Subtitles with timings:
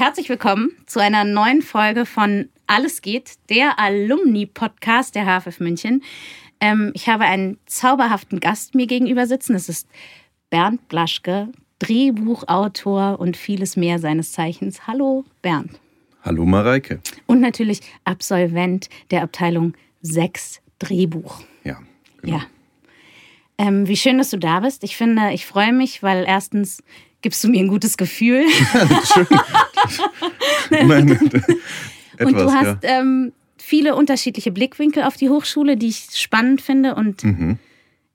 [0.00, 6.02] Herzlich willkommen zu einer neuen Folge von Alles geht, der Alumni-Podcast der HFF München.
[6.58, 9.54] Ähm, ich habe einen zauberhaften Gast mir gegenüber sitzen.
[9.54, 9.86] Es ist
[10.48, 11.50] Bernd Blaschke,
[11.80, 14.86] Drehbuchautor und vieles mehr seines Zeichens.
[14.86, 15.78] Hallo Bernd.
[16.22, 17.02] Hallo Mareike.
[17.26, 21.42] Und natürlich Absolvent der Abteilung 6 Drehbuch.
[21.62, 21.78] Ja.
[22.22, 22.38] Genau.
[22.38, 22.42] Ja.
[23.58, 24.82] Ähm, wie schön, dass du da bist.
[24.82, 26.82] Ich finde, ich freue mich, weil erstens
[27.22, 28.44] gibst du mir ein gutes Gefühl.
[30.70, 33.00] Meine, etwas, und du hast ja.
[33.00, 37.58] ähm, viele unterschiedliche Blickwinkel auf die Hochschule, die ich spannend finde und mhm.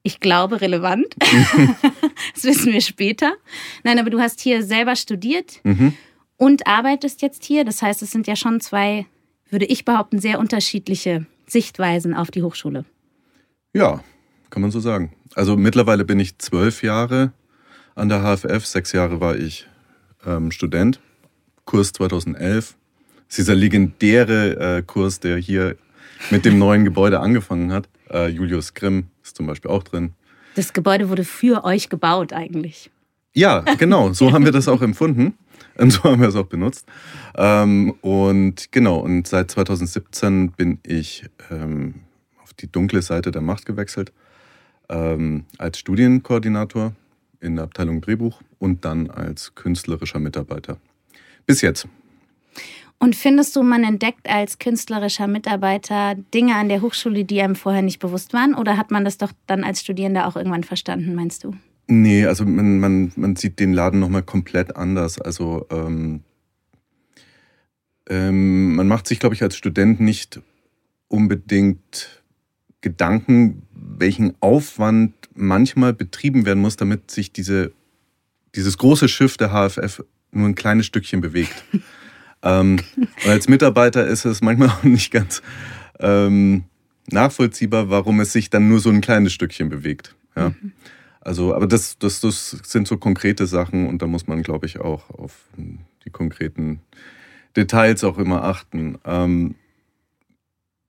[0.04, 1.08] ich glaube relevant.
[2.34, 3.34] das wissen wir später.
[3.84, 5.94] Nein, aber du hast hier selber studiert mhm.
[6.38, 7.66] und arbeitest jetzt hier.
[7.66, 9.06] Das heißt, es sind ja schon zwei,
[9.50, 12.86] würde ich behaupten, sehr unterschiedliche Sichtweisen auf die Hochschule.
[13.74, 14.04] Ja,
[14.50, 15.14] kann man so sagen.
[15.36, 17.34] Also mittlerweile bin ich zwölf Jahre
[17.96, 19.68] an der HFF, sechs Jahre war ich
[20.26, 21.00] ähm, Student,
[21.64, 22.76] Kurs 2011.
[23.16, 25.78] Das ist dieser legendäre äh, Kurs, der hier
[26.30, 27.88] mit dem neuen Gebäude angefangen hat.
[28.12, 30.14] Äh, Julius Grimm ist zum Beispiel auch drin.
[30.56, 32.92] Das Gebäude wurde für euch gebaut eigentlich.
[33.34, 35.34] Ja, genau, so haben wir das auch empfunden.
[35.78, 36.86] Und so haben wir es auch benutzt.
[37.36, 41.96] Ähm, und genau, und seit 2017 bin ich ähm,
[42.42, 44.14] auf die dunkle Seite der Macht gewechselt
[44.90, 46.94] ähm, als Studienkoordinator
[47.40, 50.78] in der Abteilung Drehbuch und dann als künstlerischer Mitarbeiter.
[51.46, 51.88] Bis jetzt.
[52.98, 57.82] Und findest du, man entdeckt als künstlerischer Mitarbeiter Dinge an der Hochschule, die einem vorher
[57.82, 58.56] nicht bewusst waren?
[58.56, 61.54] Oder hat man das doch dann als Studierender auch irgendwann verstanden, meinst du?
[61.88, 65.20] Nee, also man, man, man sieht den Laden nochmal komplett anders.
[65.20, 66.22] Also ähm,
[68.10, 70.40] ähm, man macht sich, glaube ich, als Student nicht
[71.08, 72.24] unbedingt
[72.82, 77.72] Gedanken, welchen Aufwand manchmal betrieben werden muss, damit sich diese,
[78.56, 81.64] dieses große Schiff der HFF nur ein kleines Stückchen bewegt.
[82.44, 85.42] ähm, und als Mitarbeiter ist es manchmal auch nicht ganz
[86.00, 86.64] ähm,
[87.12, 90.16] nachvollziehbar, warum es sich dann nur so ein kleines Stückchen bewegt.
[90.36, 90.50] Ja?
[90.50, 90.72] Mhm.
[91.22, 94.80] Also, aber das, das, das sind so konkrete Sachen und da muss man, glaube ich,
[94.80, 95.34] auch auf
[96.06, 96.82] die konkreten
[97.56, 99.00] Details auch immer achten.
[99.06, 99.56] Ähm,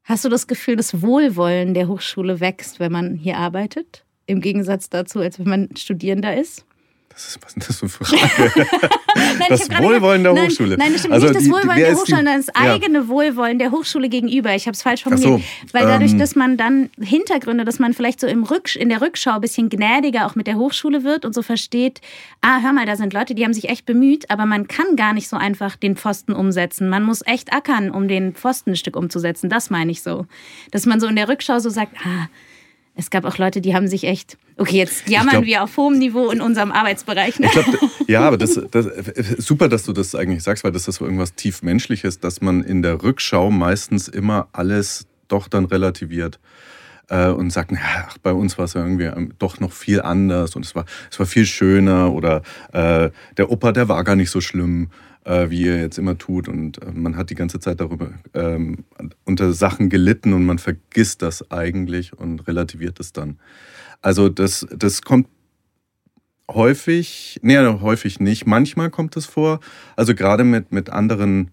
[0.05, 4.06] Hast du das Gefühl, das Wohlwollen der Hochschule wächst, wenn man hier arbeitet?
[4.26, 6.64] Im Gegensatz dazu, als wenn man Studierender ist?
[7.16, 8.69] Das ist, was ist das für eine Frage?
[9.14, 10.76] nein, das Wohlwollen der nein, Hochschule.
[10.76, 13.09] Nein, das stimmt also nicht das die, Wohlwollen der Hochschule, sondern das eigene ja.
[13.09, 14.54] Wohlwollen der Hochschule gegenüber.
[14.54, 15.41] Ich habe es falsch formuliert.
[15.41, 18.91] So, Weil dadurch, ähm, dass man dann Hintergründe, dass man vielleicht so im Rücksch in
[18.91, 22.03] der Rückschau ein bisschen gnädiger auch mit der Hochschule wird und so versteht,
[22.43, 25.14] ah, hör mal, da sind Leute, die haben sich echt bemüht, aber man kann gar
[25.14, 26.91] nicht so einfach den Pfosten umsetzen.
[26.91, 29.48] Man muss echt ackern, um den Pfosten ein Stück umzusetzen.
[29.48, 30.26] Das meine ich so.
[30.70, 32.28] Dass man so in der Rückschau so sagt, ah,
[32.99, 35.99] es gab auch Leute, die haben sich echt, okay, jetzt jammern glaub, wir auf hohem
[35.99, 37.39] Niveau in unserem Arbeitsbereich.
[37.39, 37.49] Ne?
[37.53, 37.67] Glaub,
[38.09, 38.87] ja, aber das, das,
[39.37, 42.65] super, dass du das eigentlich sagst, weil das ist so irgendwas tief Menschliches, dass man
[42.65, 46.41] in der Rückschau meistens immer alles doch dann relativiert
[47.09, 50.65] äh, und sagt, ach, bei uns war es irgendwie ähm, doch noch viel anders und
[50.65, 54.41] es war, es war viel schöner oder äh, der Opa, der war gar nicht so
[54.41, 54.91] schlimm
[55.27, 56.49] äh, wie ihr jetzt immer tut.
[56.49, 58.84] Und äh, man hat die ganze Zeit darüber ähm,
[59.25, 63.38] unter Sachen gelitten und man vergisst das eigentlich und relativiert es dann.
[64.00, 65.28] Also das, das kommt
[66.49, 68.47] häufig, nee, häufig nicht.
[68.47, 69.61] Manchmal kommt es vor.
[69.97, 71.50] Also gerade mit, mit anderen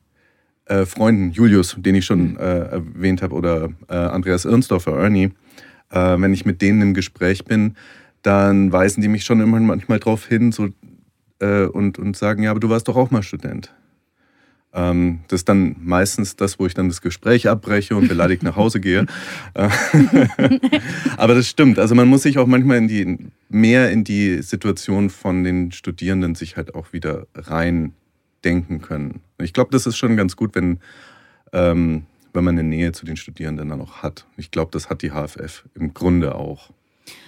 [0.65, 2.37] äh, Freunden, Julius, den ich schon mhm.
[2.37, 5.31] äh, erwähnt habe, oder äh, Andreas Irnsdorfer, Ernie,
[5.91, 7.75] äh, wenn ich mit denen im Gespräch bin,
[8.21, 10.69] dann weisen die mich schon immer manchmal darauf hin, so
[11.39, 13.73] äh, und, und sagen, ja, aber du warst doch auch mal Student.
[14.73, 18.55] Ähm, das ist dann meistens das, wo ich dann das Gespräch abbreche und beleidigt nach
[18.55, 19.05] Hause gehe.
[21.17, 21.77] Aber das stimmt.
[21.77, 23.17] Also man muss sich auch manchmal in die,
[23.49, 27.93] mehr in die Situation von den Studierenden sich halt auch wieder rein
[28.43, 29.21] denken können.
[29.39, 30.79] Ich glaube, das ist schon ganz gut, wenn,
[31.51, 34.25] ähm, wenn man eine Nähe zu den Studierenden dann auch hat.
[34.37, 36.71] Ich glaube, das hat die HFF im Grunde auch.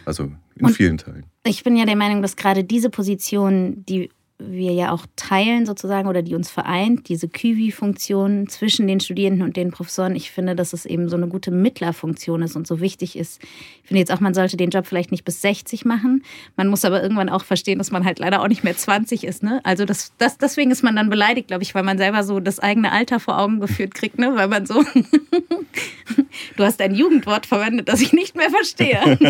[0.06, 1.26] Also in und vielen Teilen.
[1.46, 6.10] Ich bin ja der Meinung, dass gerade diese Position, die wir ja auch teilen sozusagen
[6.10, 10.14] oder die uns vereint, diese Küvi-Funktion zwischen den Studierenden und den Professoren.
[10.14, 13.42] Ich finde, dass es eben so eine gute Mittlerfunktion ist und so wichtig ist.
[13.84, 16.24] Ich finde jetzt auch, man sollte den Job vielleicht nicht bis 60 machen.
[16.58, 19.42] Man muss aber irgendwann auch verstehen, dass man halt leider auch nicht mehr 20 ist.
[19.42, 19.62] Ne?
[19.64, 22.60] Also das, das, deswegen ist man dann beleidigt, glaube ich, weil man selber so das
[22.60, 24.36] eigene Alter vor Augen geführt kriegt, ne?
[24.36, 24.84] weil man so,
[26.58, 29.18] du hast ein Jugendwort verwendet, das ich nicht mehr verstehe.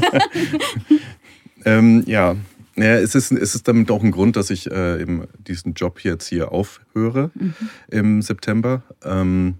[1.66, 2.36] ähm, ja,
[2.76, 6.02] ja, es ist, es ist damit auch ein Grund, dass ich äh, eben diesen Job
[6.02, 7.54] jetzt hier aufhöre mhm.
[7.90, 8.84] im September.
[9.04, 9.56] Ähm,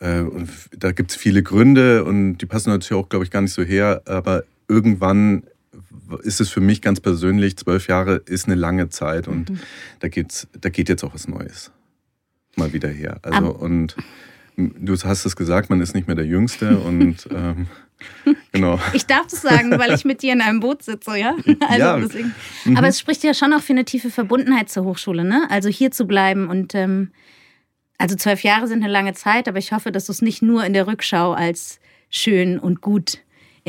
[0.00, 3.42] äh, und da gibt es viele Gründe und die passen natürlich auch, glaube ich, gar
[3.42, 4.02] nicht so her.
[4.06, 5.44] Aber irgendwann
[6.22, 9.60] ist es für mich ganz persönlich, zwölf Jahre ist eine lange Zeit und mhm.
[10.00, 11.70] da, geht's, da geht jetzt auch was Neues
[12.56, 13.18] mal wieder her.
[13.22, 13.60] Also, um.
[13.60, 13.96] und
[14.56, 17.66] du hast es gesagt, man ist nicht mehr der Jüngste und ähm,
[18.52, 18.80] Genau.
[18.92, 21.34] Ich darf das sagen, weil ich mit dir in einem Boot sitze, ja?
[21.60, 21.98] Also ja.
[21.98, 22.34] Deswegen.
[22.64, 22.76] Mhm.
[22.76, 25.46] Aber es spricht ja schon auch für eine tiefe Verbundenheit zur Hochschule, ne?
[25.50, 27.12] Also hier zu bleiben und ähm,
[27.98, 30.64] also zwölf Jahre sind eine lange Zeit, aber ich hoffe, dass du es nicht nur
[30.64, 33.18] in der Rückschau als schön und gut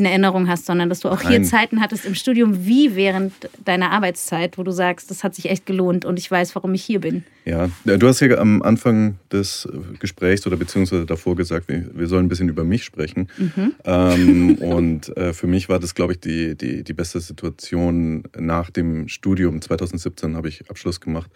[0.01, 1.31] in Erinnerung hast, sondern dass du auch Nein.
[1.31, 3.33] hier Zeiten hattest im Studium wie während
[3.63, 6.83] deiner Arbeitszeit, wo du sagst, das hat sich echt gelohnt und ich weiß, warum ich
[6.83, 7.23] hier bin.
[7.45, 9.67] Ja, du hast ja am Anfang des
[9.99, 13.29] Gesprächs oder beziehungsweise davor gesagt, wir sollen ein bisschen über mich sprechen.
[13.37, 13.73] Mhm.
[13.83, 18.69] Ähm, und äh, für mich war das, glaube ich, die, die, die beste Situation nach
[18.69, 19.61] dem Studium.
[19.61, 21.31] 2017 habe ich Abschluss gemacht.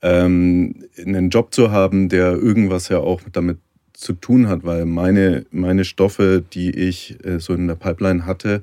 [0.00, 3.58] Ähm, einen Job zu haben, der irgendwas ja auch damit
[3.98, 8.62] zu tun hat, weil meine, meine Stoffe, die ich äh, so in der Pipeline hatte,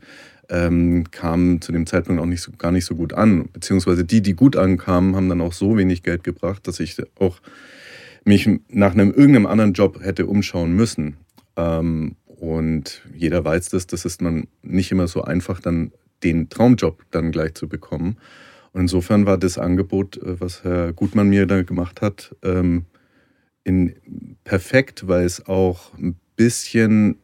[0.50, 3.50] ähm, kamen zu dem Zeitpunkt auch nicht so, gar nicht so gut an.
[3.52, 7.42] Beziehungsweise die, die gut ankamen, haben dann auch so wenig Geld gebracht, dass ich auch
[8.24, 11.18] mich nach einem irgendeinem anderen Job hätte umschauen müssen.
[11.58, 15.92] Ähm, und jeder weiß das, das ist man nicht immer so einfach, dann
[16.24, 18.18] den Traumjob dann gleich zu bekommen.
[18.72, 22.86] Und insofern war das Angebot, äh, was Herr Gutmann mir da gemacht hat, ähm,
[23.66, 23.96] in
[24.46, 27.18] perfekt, weil es auch ein bisschen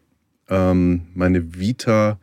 [0.50, 2.20] ähm, meine Vita,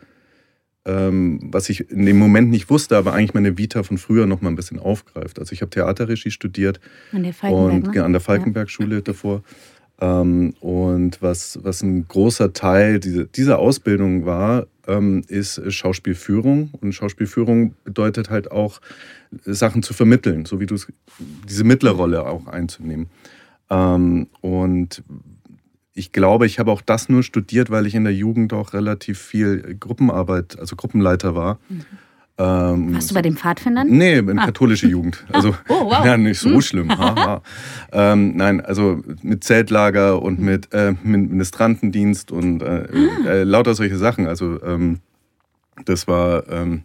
[0.85, 4.43] ähm, was ich in dem Moment nicht wusste, aber eigentlich meine Vita von früher noch
[4.43, 5.39] mal ein bisschen aufgreift.
[5.39, 6.81] Also ich habe Theaterregie studiert
[7.13, 8.05] an der Falkenberg, und, ne?
[8.05, 9.01] an der Falkenberg-Schule ja.
[9.01, 9.43] davor.
[10.01, 16.71] Ähm, und was, was ein großer Teil dieser, dieser Ausbildung war, ähm, ist Schauspielführung.
[16.81, 18.81] Und Schauspielführung bedeutet halt auch,
[19.45, 20.77] Sachen zu vermitteln, so wie du
[21.47, 23.09] diese Mittlerrolle auch einzunehmen.
[23.71, 25.03] Ähm, und
[25.95, 29.19] ich glaube, ich habe auch das nur studiert, weil ich in der Jugend auch relativ
[29.19, 31.59] viel Gruppenarbeit, also Gruppenleiter war.
[31.69, 31.85] Mhm.
[32.41, 33.89] Ähm, Warst du bei den Pfadfindern?
[33.89, 34.47] Nee, in ah.
[34.47, 35.25] katholische Jugend.
[35.33, 36.05] Also oh, wow.
[36.05, 36.61] ja, nicht so hm.
[36.61, 36.93] schlimm.
[37.93, 40.45] ähm, nein, also mit Zeltlager und hm.
[40.45, 43.29] mit, äh, mit Ministrantendienst und äh, ah.
[43.29, 44.29] äh, lauter solche Sachen.
[44.29, 45.01] Also ähm,
[45.85, 46.83] das war, ähm,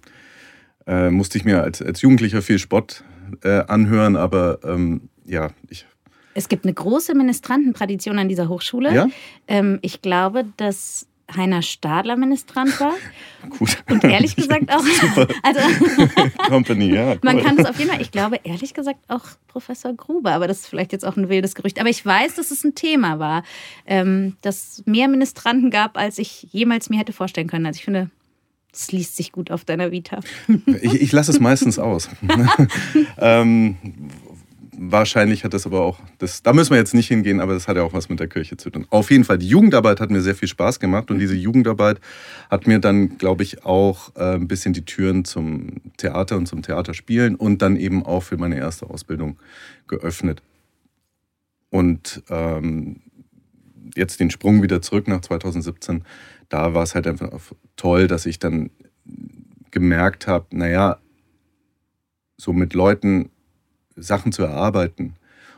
[0.87, 3.03] äh, musste ich mir als, als Jugendlicher viel Spott
[3.43, 5.85] äh, anhören, aber ähm, ja, ich
[6.33, 8.93] es gibt eine große Ministrantentradition an dieser Hochschule.
[8.93, 9.07] Ja?
[9.47, 12.93] Ähm, ich glaube, dass Heiner Stadler Ministrant war.
[13.57, 13.77] Gut.
[13.89, 14.83] Und ehrlich gesagt auch.
[14.83, 15.27] Super.
[15.43, 15.59] Also,
[16.47, 17.11] Company, ja.
[17.11, 17.19] Cool.
[17.23, 20.61] Man kann es auf jeden Fall, ich glaube, ehrlich gesagt auch Professor Gruber, aber das
[20.61, 21.79] ist vielleicht jetzt auch ein wildes Gerücht.
[21.79, 23.43] Aber ich weiß, dass es ein Thema war,
[23.85, 27.65] ähm, dass mehr Ministranten gab, als ich jemals mir hätte vorstellen können.
[27.65, 28.09] Also ich finde,
[28.73, 30.19] es liest sich gut auf deiner Vita.
[30.81, 32.09] Ich, ich lasse es meistens aus.
[33.19, 33.77] ähm,
[34.77, 37.77] wahrscheinlich hat das aber auch, das, da müssen wir jetzt nicht hingehen, aber das hat
[37.77, 38.85] ja auch was mit der Kirche zu tun.
[38.89, 41.99] Auf jeden Fall, die Jugendarbeit hat mir sehr viel Spaß gemacht und diese Jugendarbeit
[42.49, 46.61] hat mir dann, glaube ich, auch äh, ein bisschen die Türen zum Theater und zum
[46.61, 49.37] Theaterspielen und dann eben auch für meine erste Ausbildung
[49.87, 50.41] geöffnet.
[51.69, 53.01] Und ähm,
[53.95, 56.03] jetzt den Sprung wieder zurück nach 2017,
[56.49, 57.29] da war es halt einfach
[57.75, 58.69] toll, dass ich dann
[59.71, 60.99] gemerkt habe, naja,
[62.37, 63.29] so mit Leuten
[63.95, 65.15] Sachen zu erarbeiten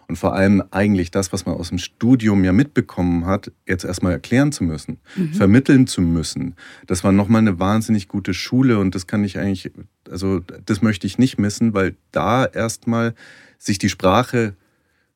[0.07, 4.13] und vor allem eigentlich das, was man aus dem Studium ja mitbekommen hat, jetzt erstmal
[4.13, 5.33] erklären zu müssen, mhm.
[5.33, 6.55] vermitteln zu müssen.
[6.85, 9.71] Das war nochmal eine wahnsinnig gute Schule und das kann ich eigentlich,
[10.09, 13.15] also das möchte ich nicht missen, weil da erstmal
[13.57, 14.55] sich die Sprache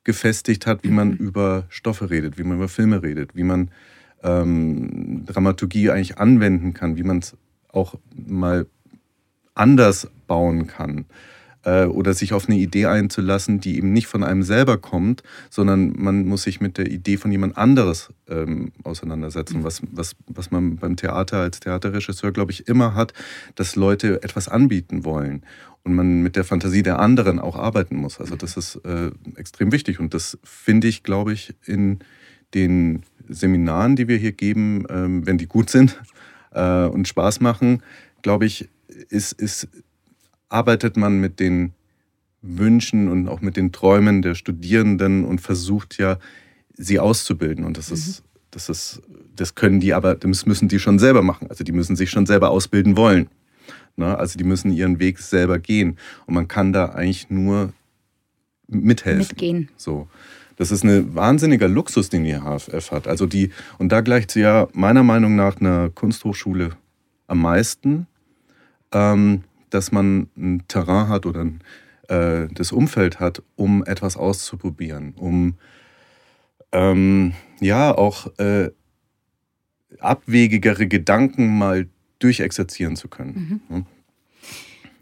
[0.03, 1.17] gefestigt hat, wie man mhm.
[1.17, 3.69] über Stoffe redet, wie man über Filme redet, wie man
[4.23, 7.38] ähm, Dramaturgie eigentlich anwenden kann, wie man es
[7.71, 8.65] auch mal
[9.53, 11.05] anders bauen kann
[11.63, 15.93] äh, oder sich auf eine Idee einzulassen, die eben nicht von einem selber kommt, sondern
[15.97, 19.63] man muss sich mit der Idee von jemand anderes ähm, auseinandersetzen.
[19.63, 23.13] Was, was, was man beim Theater als Theaterregisseur, glaube ich, immer hat,
[23.55, 25.43] dass Leute etwas anbieten wollen
[25.83, 28.19] und man mit der Fantasie der anderen auch arbeiten muss.
[28.19, 31.99] Also das ist äh, extrem wichtig und das finde ich, glaube ich, in
[32.53, 36.01] den Seminaren, die wir hier geben, ähm, wenn die gut sind
[36.51, 37.83] äh, und Spaß machen,
[38.21, 38.69] glaube ich,
[39.09, 39.67] ist, ist
[40.50, 41.74] arbeitet man mit den
[42.41, 46.18] Wünschen und auch mit den Träumen der Studierenden und versucht ja,
[46.74, 47.65] sie auszubilden.
[47.65, 47.96] Und das mhm.
[47.96, 49.01] ist, das ist,
[49.36, 51.50] das können die aber, das müssen die schon selber machen.
[51.50, 53.29] Also die müssen sich schon selber ausbilden wollen.
[53.96, 54.18] Ne?
[54.18, 55.98] Also die müssen ihren Weg selber gehen.
[56.25, 57.74] Und man kann da eigentlich nur
[58.68, 59.27] mithelfen.
[59.29, 59.70] Mitgehen.
[59.75, 60.08] So.
[60.56, 63.08] Das ist ein wahnsinniger Luxus, den die HFF hat.
[63.08, 66.72] Also die, und da gleicht sie ja meiner Meinung nach einer Kunsthochschule
[67.27, 68.08] am meisten,
[68.91, 71.61] ähm, dass man ein Terrain hat oder ein,
[72.07, 75.55] äh, das Umfeld hat, um etwas auszuprobieren, um
[76.71, 78.69] ähm, ja auch äh,
[79.99, 81.88] abwegigere Gedanken mal
[82.19, 83.61] durchexerzieren zu können.
[83.69, 83.85] Mhm.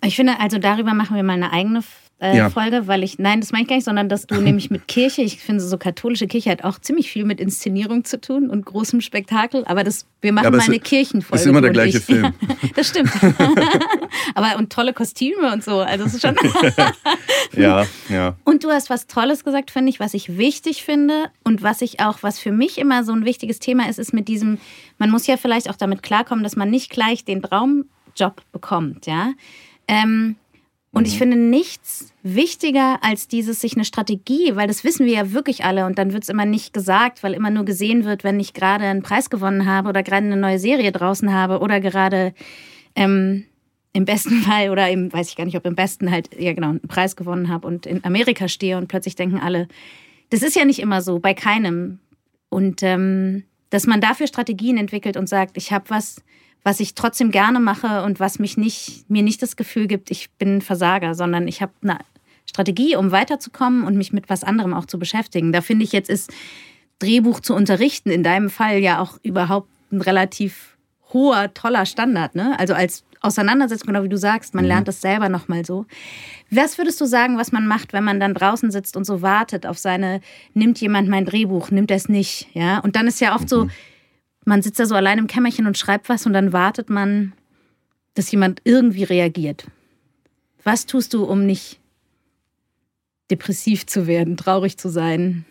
[0.04, 1.82] Ich finde, also darüber machen wir mal eine eigene
[2.20, 2.50] äh, ja.
[2.50, 5.22] Folge, weil ich, nein, das meine ich gar nicht, sondern dass du nämlich mit Kirche,
[5.22, 9.02] ich finde so katholische Kirche hat auch ziemlich viel mit Inszenierung zu tun und großem
[9.02, 11.42] Spektakel, aber das, wir machen ja, mal eine Kirchenfolge.
[11.42, 12.04] Ist immer der gleiche ich.
[12.04, 12.18] Film.
[12.48, 13.12] Ja, das stimmt.
[14.36, 16.36] aber und tolle Kostüme und so, also es ist schon.
[17.56, 18.36] ja, ja.
[18.44, 22.00] Und du hast was Tolles gesagt, finde ich, was ich wichtig finde und was ich
[22.00, 24.58] auch, was für mich immer so ein wichtiges Thema ist, ist mit diesem,
[24.98, 29.34] man muss ja vielleicht auch damit klarkommen, dass man nicht gleich den Traumjob bekommt, ja.
[29.88, 30.36] Ähm,
[30.98, 31.18] und ich mhm.
[31.18, 35.86] finde nichts wichtiger als dieses sich eine Strategie, weil das wissen wir ja wirklich alle
[35.86, 38.86] und dann wird es immer nicht gesagt, weil immer nur gesehen wird, wenn ich gerade
[38.86, 42.34] einen Preis gewonnen habe oder gerade eine neue Serie draußen habe oder gerade
[42.96, 43.46] ähm,
[43.94, 46.70] im besten Fall oder im, weiß ich gar nicht, ob im besten halt, ja genau,
[46.70, 49.68] einen Preis gewonnen habe und in Amerika stehe und plötzlich denken alle,
[50.32, 52.00] das ist ja nicht immer so, bei keinem.
[52.50, 56.24] Und ähm, dass man dafür Strategien entwickelt und sagt, ich habe was
[56.68, 60.32] was ich trotzdem gerne mache und was mich nicht, mir nicht das Gefühl gibt, ich
[60.32, 62.00] bin ein Versager, sondern ich habe eine
[62.46, 65.54] Strategie, um weiterzukommen und mich mit was anderem auch zu beschäftigen.
[65.54, 66.30] Da finde ich jetzt ist
[67.00, 70.78] Drehbuch zu unterrichten in deinem Fall ja auch überhaupt ein relativ
[71.14, 72.36] hoher, toller Standard.
[72.36, 72.60] Ne?
[72.60, 74.68] Also als Auseinandersetzung, genau wie du sagst, man mhm.
[74.68, 75.86] lernt das selber nochmal so.
[76.52, 79.66] Was würdest du sagen, was man macht, wenn man dann draußen sitzt und so wartet
[79.66, 80.20] auf seine,
[80.54, 82.80] nimmt jemand mein Drehbuch, nimmt er es nicht, ja?
[82.80, 83.48] Und dann ist ja oft mhm.
[83.48, 83.68] so,
[84.48, 87.34] man sitzt da so allein im Kämmerchen und schreibt was und dann wartet man,
[88.14, 89.68] dass jemand irgendwie reagiert.
[90.64, 91.80] Was tust du, um nicht
[93.30, 95.46] depressiv zu werden, traurig zu sein,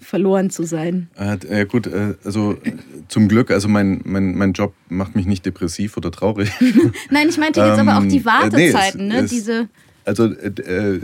[0.00, 1.10] verloren zu sein?
[1.16, 2.56] Äh, gut, äh, also
[3.08, 6.52] zum Glück, also mein, mein, mein Job macht mich nicht depressiv oder traurig.
[7.10, 9.24] Nein, ich meinte jetzt ähm, aber auch die Wartezeiten, ähm, nee, es, ne?
[9.24, 9.68] Es, Diese
[10.04, 11.00] also äh,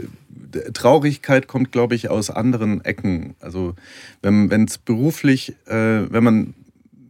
[0.73, 3.35] Traurigkeit kommt, glaube ich, aus anderen Ecken.
[3.41, 3.75] Also
[4.21, 6.53] wenn es beruflich, äh, wenn man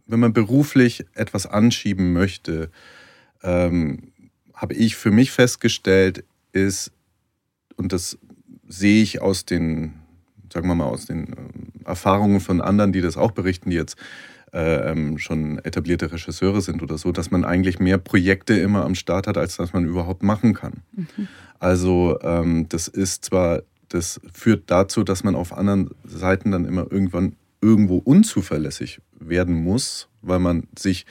[0.06, 2.70] wenn man beruflich etwas anschieben möchte,
[3.42, 4.12] ähm,
[4.54, 6.92] habe ich für mich festgestellt, ist,
[7.76, 8.18] und das
[8.66, 9.94] sehe ich aus den,
[10.52, 11.36] sagen wir mal, aus den äh,
[11.84, 13.96] Erfahrungen von anderen, die das auch berichten, die jetzt
[14.52, 18.94] äh, ähm, schon etablierte Regisseure sind oder so, dass man eigentlich mehr Projekte immer am
[18.94, 20.82] Start hat, als dass man überhaupt machen kann.
[20.92, 21.28] Mhm.
[21.58, 26.90] Also ähm, das ist zwar, das führt dazu, dass man auf anderen Seiten dann immer
[26.90, 31.06] irgendwann irgendwo unzuverlässig werden muss, weil man sich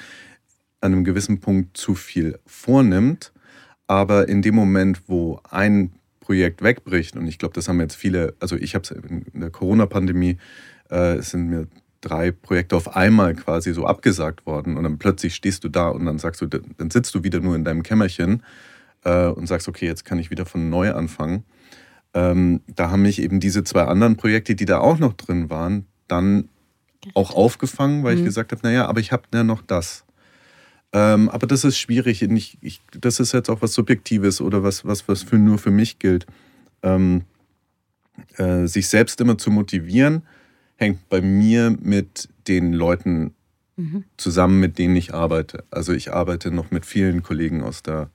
[0.81, 3.33] an einem gewissen Punkt zu viel vornimmt.
[3.87, 8.35] Aber in dem Moment, wo ein Projekt wegbricht, und ich glaube, das haben jetzt viele,
[8.39, 10.37] also ich habe es in der Corona-Pandemie,
[10.89, 11.67] äh, sind mir
[12.01, 16.05] drei Projekte auf einmal quasi so abgesagt worden und dann plötzlich stehst du da und
[16.05, 18.43] dann sagst du, dann sitzt du wieder nur in deinem Kämmerchen
[19.03, 21.45] äh, und sagst, okay, jetzt kann ich wieder von neu anfangen.
[22.13, 25.87] Ähm, da haben mich eben diese zwei anderen Projekte, die da auch noch drin waren,
[26.07, 26.49] dann
[27.13, 28.21] auch aufgefangen, weil mhm.
[28.21, 30.05] ich gesagt habe, naja, aber ich habe ja noch das.
[30.93, 32.21] Ähm, aber das ist schwierig.
[32.21, 35.71] Ich, ich, das ist jetzt auch was Subjektives oder was, was, was für, nur für
[35.71, 36.25] mich gilt.
[36.81, 37.23] Ähm,
[38.37, 40.23] äh, sich selbst immer zu motivieren,
[40.77, 43.33] hängt bei mir mit den Leuten
[43.75, 44.05] mhm.
[44.17, 45.65] zusammen, mit denen ich arbeite.
[45.69, 48.09] Also ich arbeite noch mit vielen Kollegen aus der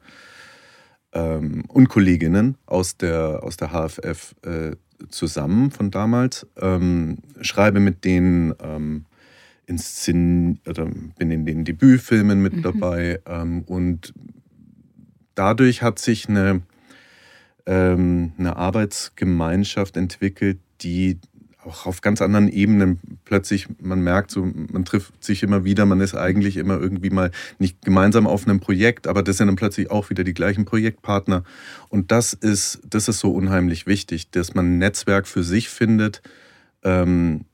[1.12, 4.76] ähm, und Kolleginnen aus der, aus der HFF äh,
[5.08, 9.06] zusammen von damals, ähm, schreibe mit denen ähm,
[9.66, 10.86] Inszen oder
[11.18, 12.62] bin in den Debütfilmen mit mhm.
[12.62, 14.12] dabei ähm, und
[15.34, 16.62] dadurch hat sich eine,
[17.66, 21.18] ähm, eine Arbeitsgemeinschaft entwickelt, die
[21.70, 26.00] auch auf ganz anderen Ebenen plötzlich, man merkt so, man trifft sich immer wieder, man
[26.00, 29.90] ist eigentlich immer irgendwie mal nicht gemeinsam auf einem Projekt, aber das sind dann plötzlich
[29.90, 31.44] auch wieder die gleichen Projektpartner.
[31.88, 36.22] Und das ist, das ist so unheimlich wichtig, dass man ein Netzwerk für sich findet.
[36.82, 37.44] Ähm,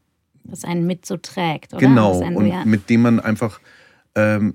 [0.45, 1.81] das einen mit so trägt, oder?
[1.81, 2.65] Genau, und ja.
[2.65, 3.61] mit dem man einfach,
[4.15, 4.55] ähm,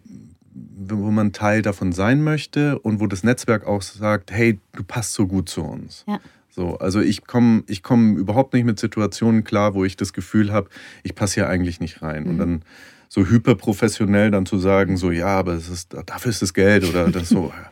[0.54, 5.14] wo man Teil davon sein möchte und wo das Netzwerk auch sagt, hey, du passt
[5.14, 6.06] so gut zu uns.
[6.08, 6.20] Ja.
[6.52, 10.52] So, also ich komme ich komm überhaupt nicht mit Situationen klar, wo ich das Gefühl
[10.52, 10.70] habe,
[11.02, 12.24] ich passe hier eigentlich nicht rein.
[12.24, 12.30] Mhm.
[12.30, 12.62] Und dann
[13.08, 17.10] so hyperprofessionell dann zu sagen, so ja, aber es ist, dafür ist das Geld oder
[17.10, 17.52] das so.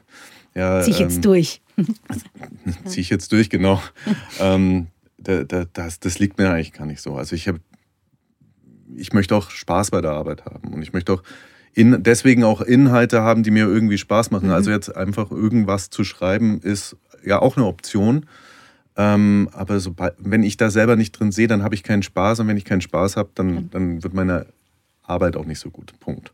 [0.55, 1.61] Ja, Zieh ich jetzt ähm, durch.
[2.85, 3.81] Zieh ich jetzt durch, genau.
[4.39, 4.87] ähm,
[5.19, 7.15] da, da, das, das liegt mir eigentlich gar nicht so.
[7.15, 7.59] Also ich habe,
[8.95, 11.23] ich möchte auch Spaß bei der Arbeit haben und ich möchte auch
[11.75, 14.47] in, deswegen auch Inhalte haben, die mir irgendwie Spaß machen.
[14.47, 14.53] Mhm.
[14.53, 18.25] Also jetzt einfach irgendwas zu schreiben, ist ja auch eine Option.
[18.99, 22.41] Ähm, aber sobald, wenn ich da selber nicht drin sehe, dann habe ich keinen Spaß.
[22.41, 24.47] Und wenn ich keinen Spaß habe, dann, dann wird meine
[25.03, 25.97] Arbeit auch nicht so gut.
[26.01, 26.33] Punkt.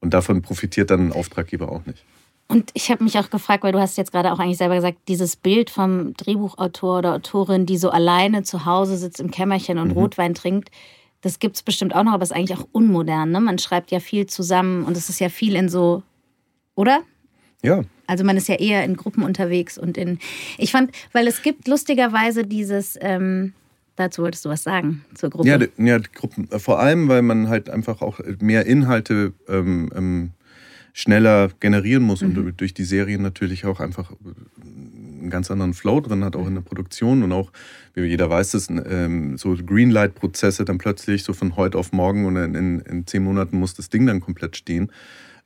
[0.00, 2.02] Und davon profitiert dann ein Auftraggeber auch nicht.
[2.48, 4.96] Und ich habe mich auch gefragt, weil du hast jetzt gerade auch eigentlich selber gesagt,
[5.08, 9.88] dieses Bild vom Drehbuchautor oder Autorin, die so alleine zu Hause sitzt im Kämmerchen und
[9.88, 9.98] mhm.
[9.98, 10.70] Rotwein trinkt,
[11.20, 13.30] das gibt es bestimmt auch noch, aber ist eigentlich auch unmodern.
[13.30, 13.40] Ne?
[13.40, 16.02] Man schreibt ja viel zusammen und es ist ja viel in so,
[16.74, 17.00] oder?
[17.62, 17.82] Ja.
[18.10, 20.18] Also man ist ja eher in Gruppen unterwegs und in.
[20.58, 22.98] Ich fand, weil es gibt lustigerweise dieses.
[23.00, 23.52] Ähm,
[23.94, 25.48] dazu wolltest du was sagen zur Gruppe.
[25.48, 26.50] Ja, ja Gruppen.
[26.50, 30.30] Äh, vor allem, weil man halt einfach auch mehr Inhalte ähm, ähm,
[30.92, 32.36] schneller generieren muss mhm.
[32.36, 34.12] und durch die Serien natürlich auch einfach
[35.20, 37.52] einen ganz anderen Flow drin hat, auch in der Produktion und auch,
[37.94, 42.36] wie jeder weiß, das, ähm, so Greenlight-Prozesse dann plötzlich so von heute auf morgen und
[42.36, 44.90] in, in, zehn Monaten muss das Ding dann komplett stehen.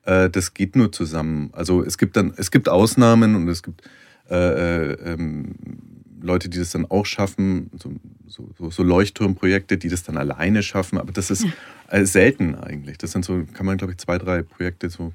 [0.05, 1.51] Äh, das geht nur zusammen.
[1.53, 3.83] Also es gibt dann, es gibt Ausnahmen und es gibt
[4.31, 5.55] äh, äh, ähm,
[6.21, 7.93] Leute, die das dann auch schaffen, so,
[8.27, 11.47] so, so, Leuchtturmprojekte, die das dann alleine schaffen, aber das ist
[11.89, 12.97] äh, selten eigentlich.
[12.97, 15.13] Das sind so, kann man glaube ich zwei, drei Projekte so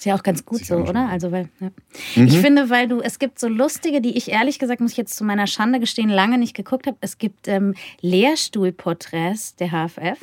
[0.00, 1.10] ist ja auch ganz gut so, oder?
[1.10, 1.70] Also, weil, ja.
[2.16, 2.26] mhm.
[2.26, 5.14] Ich finde, weil du, es gibt so lustige, die ich ehrlich gesagt, muss ich jetzt
[5.14, 6.96] zu meiner Schande gestehen, lange nicht geguckt habe.
[7.02, 10.18] Es gibt ähm, Lehrstuhlporträts der HFF.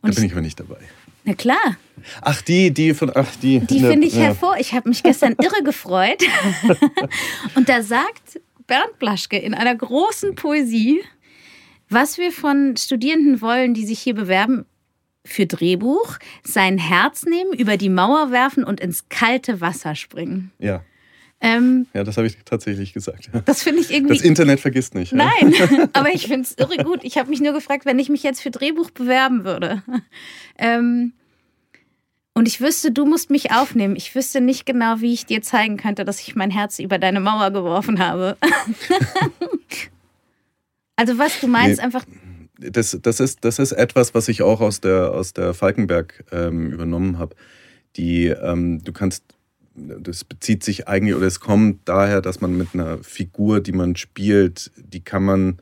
[0.00, 0.78] Und da bin ich aber nicht dabei.
[1.24, 1.76] Na klar.
[2.20, 3.60] Ach, die, die von, ach, die.
[3.60, 4.24] Die finde ich ja.
[4.24, 4.56] hervor.
[4.58, 6.22] Ich habe mich gestern irre gefreut.
[7.54, 11.02] Und da sagt Bernd Blaschke in einer großen Poesie,
[11.88, 14.66] was wir von Studierenden wollen, die sich hier bewerben,
[15.26, 20.52] für Drehbuch sein Herz nehmen, über die Mauer werfen und ins kalte Wasser springen.
[20.58, 20.82] Ja.
[21.46, 23.28] Ähm, ja, das habe ich tatsächlich gesagt.
[23.44, 24.14] Das finde ich irgendwie.
[24.14, 25.12] Das Internet vergisst nicht.
[25.12, 25.88] Nein, ja.
[25.92, 27.00] aber ich finde es irre gut.
[27.02, 29.82] Ich habe mich nur gefragt, wenn ich mich jetzt für Drehbuch bewerben würde.
[30.56, 31.12] Ähm,
[32.32, 33.94] und ich wüsste, du musst mich aufnehmen.
[33.94, 37.20] Ich wüsste nicht genau, wie ich dir zeigen könnte, dass ich mein Herz über deine
[37.20, 38.38] Mauer geworfen habe.
[40.96, 41.84] also, was du meinst, nee.
[41.84, 42.06] einfach
[42.58, 46.72] das, das, ist, das ist etwas, was ich auch aus der, aus der Falkenberg ähm,
[46.72, 47.36] übernommen habe.
[47.96, 49.24] Die, ähm, du kannst,
[49.74, 53.96] das bezieht sich eigentlich oder es kommt daher, dass man mit einer Figur, die man
[53.96, 55.58] spielt, die kann man,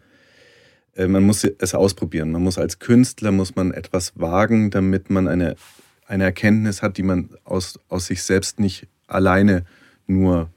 [0.95, 2.31] äh, man muss es ausprobieren.
[2.31, 5.57] Man muss als Künstler muss man etwas wagen, damit man eine,
[6.07, 9.65] eine Erkenntnis hat, die man aus, aus sich selbst nicht alleine
[10.07, 10.51] nur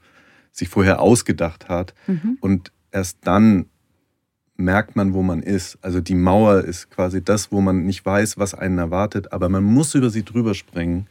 [0.52, 1.94] sich vorher ausgedacht hat.
[2.06, 2.38] Mhm.
[2.40, 3.66] Und erst dann
[4.56, 5.78] merkt man, wo man ist.
[5.82, 9.64] Also die Mauer ist quasi das, wo man nicht weiß, was einen erwartet, aber man
[9.64, 11.06] muss über sie drüber springen,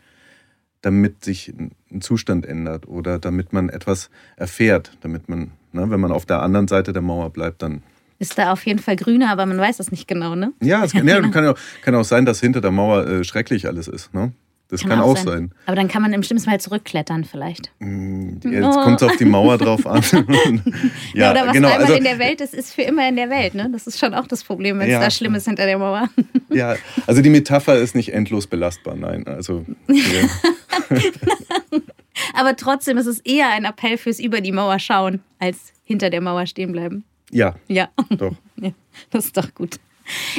[0.86, 6.12] damit sich ein Zustand ändert oder damit man etwas erfährt, damit man, ne, wenn man
[6.12, 7.82] auf der anderen Seite der Mauer bleibt, dann
[8.20, 10.54] ist da auf jeden Fall grüner, aber man weiß das nicht genau, ne?
[10.62, 13.66] Ja, es kann, ja, kann, auch, kann auch sein, dass hinter der Mauer äh, schrecklich
[13.66, 14.32] alles ist, ne?
[14.70, 15.26] Das kann, kann auch, sein.
[15.26, 15.52] sein.
[15.68, 17.72] Aber dann kann man im schlimmsten Fall zurückklettern vielleicht.
[17.80, 18.82] Mm, jetzt oh.
[18.82, 20.02] kommt es auf die Mauer drauf an.
[20.12, 20.14] ja,
[21.14, 23.30] ja, oder was genau, einmal also, in der Welt ist, ist für immer in der
[23.30, 23.54] Welt.
[23.54, 23.70] Ne?
[23.72, 25.00] Das ist schon auch das Problem, wenn es ja.
[25.00, 26.10] da schlimm ist hinter der Mauer.
[26.50, 26.76] ja,
[27.06, 29.28] also die Metapher ist nicht endlos belastbar, nein.
[29.28, 29.66] Also,
[32.34, 36.22] Aber trotzdem ist es eher ein Appell fürs Über die Mauer schauen, als hinter der
[36.22, 37.04] Mauer stehen bleiben.
[37.32, 37.56] Ja.
[37.68, 37.90] Ja.
[38.10, 38.36] Doch.
[38.58, 38.72] Ja,
[39.12, 39.76] das ist doch gut.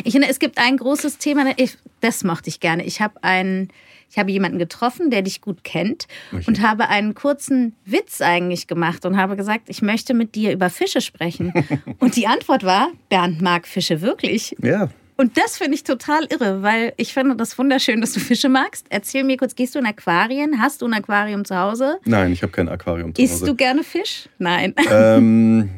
[0.04, 1.54] Ich finde, es gibt ein großes Thema,
[2.00, 2.84] das mochte ich gerne.
[2.84, 3.68] Ich habe einen
[4.10, 6.44] ich habe jemanden getroffen, der dich gut kennt okay.
[6.46, 10.70] und habe einen kurzen Witz eigentlich gemacht und habe gesagt, ich möchte mit dir über
[10.70, 11.52] Fische sprechen.
[11.98, 14.56] und die Antwort war, Bernd mag Fische wirklich.
[14.62, 14.88] Ja.
[15.18, 18.86] Und das finde ich total irre, weil ich finde das wunderschön, dass du Fische magst.
[18.90, 20.60] Erzähl mir kurz, gehst du in Aquarien?
[20.60, 21.98] Hast du ein Aquarium zu Hause?
[22.04, 23.32] Nein, ich habe kein Aquarium zu Hause.
[23.32, 24.28] Isst du gerne Fisch?
[24.38, 24.74] Nein.
[24.90, 25.70] Ähm,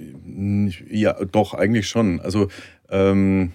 [0.90, 2.20] ja, doch, eigentlich schon.
[2.20, 2.48] Also
[2.90, 3.52] ähm,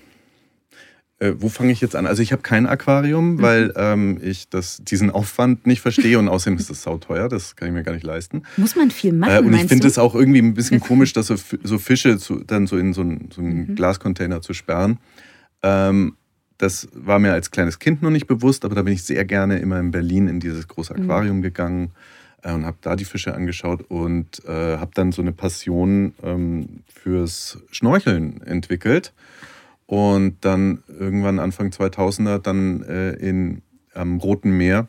[1.20, 2.06] äh, wo fange ich jetzt an?
[2.06, 3.42] Also ich habe kein Aquarium, mhm.
[3.42, 7.68] weil ähm, ich das, diesen Aufwand nicht verstehe und außerdem ist das sauteuer, das kann
[7.68, 8.44] ich mir gar nicht leisten.
[8.56, 11.28] Muss man viel machen, äh, Und ich finde es auch irgendwie ein bisschen komisch, dass
[11.28, 13.76] so, so Fische zu, dann so in so einen, so einen mhm.
[13.76, 15.00] Glascontainer zu sperren.
[15.64, 16.16] Ähm,
[16.60, 19.60] das war mir als kleines Kind noch nicht bewusst, aber da bin ich sehr gerne
[19.60, 21.04] immer in Berlin in dieses große mhm.
[21.04, 21.42] Aquarium mhm.
[21.42, 21.92] gegangen
[22.44, 26.84] äh, und habe da die Fische angeschaut und äh, habe dann so eine Passion ähm,
[26.94, 29.14] fürs Schnorcheln entwickelt
[29.88, 34.88] und dann irgendwann Anfang 2000er dann äh, in, am Roten Meer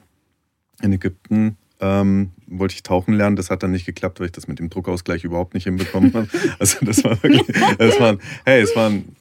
[0.82, 3.36] in Ägypten ähm, wollte ich tauchen lernen.
[3.36, 6.28] Das hat dann nicht geklappt, weil ich das mit dem Druckausgleich überhaupt nicht hinbekommen habe.
[6.58, 7.46] Also das war wirklich,
[7.78, 9.16] das waren, hey, es waren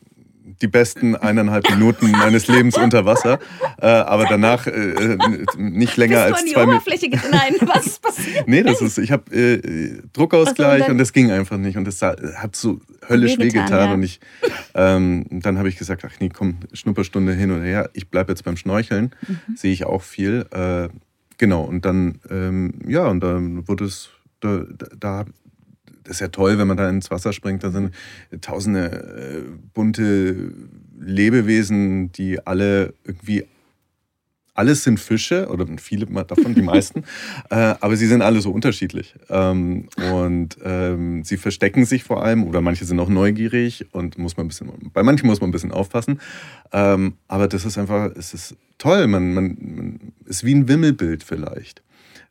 [0.62, 3.40] die besten eineinhalb Minuten meines Lebens unter Wasser.
[3.80, 5.18] Äh, aber danach äh,
[5.58, 8.48] nicht länger als du an die zwei Oberfläche Nein, was ist passiert?
[8.48, 11.78] nee, das ist, ich habe äh, Druckausgleich und, und das ging einfach nicht.
[11.78, 13.70] Und das hat so höllisch wehgetan.
[13.70, 13.94] Weh ja.
[13.94, 14.20] Und ich,
[14.74, 17.90] ähm, dann habe ich gesagt, ach nee, komm, Schnupperstunde hin und her.
[17.94, 19.16] Ich bleibe jetzt beim Schnorcheln.
[19.28, 19.56] Mhm.
[19.56, 20.46] Sehe ich auch viel.
[20.52, 20.90] Äh,
[21.38, 24.64] genau, und dann, ähm, ja, und dann wurde es, da,
[25.00, 25.26] da,
[26.08, 27.64] das ist ja toll, wenn man da ins Wasser springt.
[27.64, 27.94] Da sind
[28.42, 30.54] tausende äh, bunte
[30.98, 33.46] Lebewesen, die alle irgendwie
[34.54, 37.04] alles sind Fische oder viele davon, die meisten,
[37.52, 39.14] äh, aber sie sind alle so unterschiedlich.
[39.30, 44.36] Ähm, und ähm, sie verstecken sich vor allem oder manche sind auch neugierig und muss
[44.36, 46.20] man ein bisschen, bei manchen muss man ein bisschen aufpassen.
[46.74, 49.06] Ähm, aber das ist einfach, es ist toll.
[49.08, 51.84] Man, man, man ist wie ein Wimmelbild vielleicht.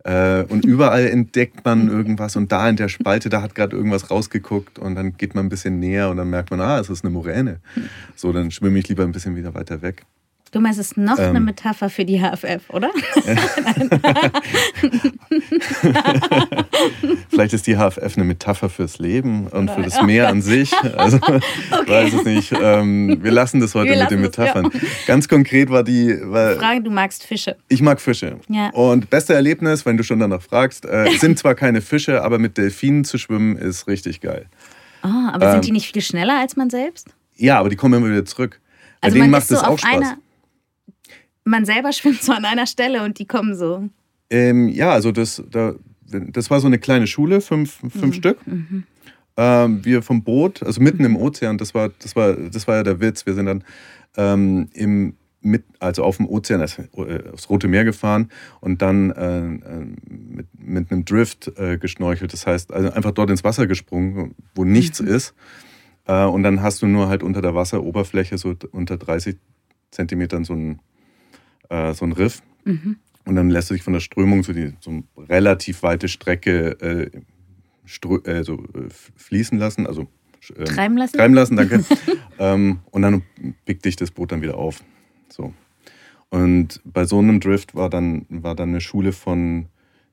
[0.07, 4.09] Äh, und überall entdeckt man irgendwas und da in der Spalte, da hat gerade irgendwas
[4.09, 7.05] rausgeguckt und dann geht man ein bisschen näher und dann merkt man, ah, es ist
[7.05, 7.59] eine Moräne.
[8.15, 10.07] So, dann schwimme ich lieber ein bisschen wieder weiter weg.
[10.53, 12.91] Du meinst, es ist noch ähm, eine Metapher für die HFF, oder?
[17.29, 20.73] Vielleicht ist die HFF eine Metapher fürs Leben und für das Meer an sich.
[20.97, 21.41] Also, okay.
[21.87, 22.55] weiß es nicht.
[22.59, 24.71] Ähm, wir lassen das heute wir mit den Metaphern.
[24.73, 24.89] Das, ja.
[25.07, 26.17] Ganz konkret war die.
[26.23, 27.57] War, Frage, du magst Fische.
[27.69, 28.39] Ich mag Fische.
[28.49, 28.71] Ja.
[28.71, 32.57] Und beste Erlebnis, wenn du schon danach fragst, äh, sind zwar keine Fische, aber mit
[32.57, 34.47] Delfinen zu schwimmen ist richtig geil.
[35.03, 37.09] Oh, aber ähm, sind die nicht viel schneller als man selbst?
[37.35, 38.61] Ja, aber die kommen immer wieder zurück.
[39.01, 39.93] Bei also denen macht es so auch Spaß.
[39.93, 40.17] Einer,
[41.47, 43.89] man selber schwimmt so an einer Stelle und die kommen so.
[44.29, 45.75] Ähm, ja, also das, da,
[46.09, 48.13] das war so eine kleine Schule, fünf, fünf mhm.
[48.13, 48.47] Stück.
[48.47, 48.85] Mhm.
[49.39, 52.83] Ähm, wir vom Boot, also mitten im Ozean, das war, das war, das war ja
[52.83, 53.27] der Witz.
[53.27, 53.65] Wir sind dann
[54.17, 56.83] ähm, im, mit, also auf dem Ozean, also,
[57.33, 58.31] aufs Rote Meer gefahren
[58.61, 62.33] und dann äh, äh, mit, mit einem Drift äh, geschnorchelt.
[62.33, 65.09] Das heißt, also einfach dort ins Wasser gesprungen, wo nichts mhm.
[65.09, 65.35] ist.
[66.07, 69.37] Äh, und dann hast du nur halt unter der Wasseroberfläche, so unter 30
[69.91, 70.81] Zentimetern, so ein
[71.69, 72.43] äh, so ein Riff.
[72.65, 72.97] Mhm.
[73.25, 76.81] Und dann lässt du dich von der Strömung so, die, so eine relativ weite Strecke
[76.81, 77.11] äh,
[78.25, 80.09] äh, so, äh, fließen lassen, also
[80.57, 81.17] ähm, treiben lassen.
[81.17, 81.85] Treiben lassen, danke.
[82.39, 83.23] ähm, und dann
[83.65, 84.83] pickt dich das Boot dann wieder auf.
[85.29, 85.53] So.
[86.29, 89.67] Und bei so einem Drift war dann, war dann eine Schule von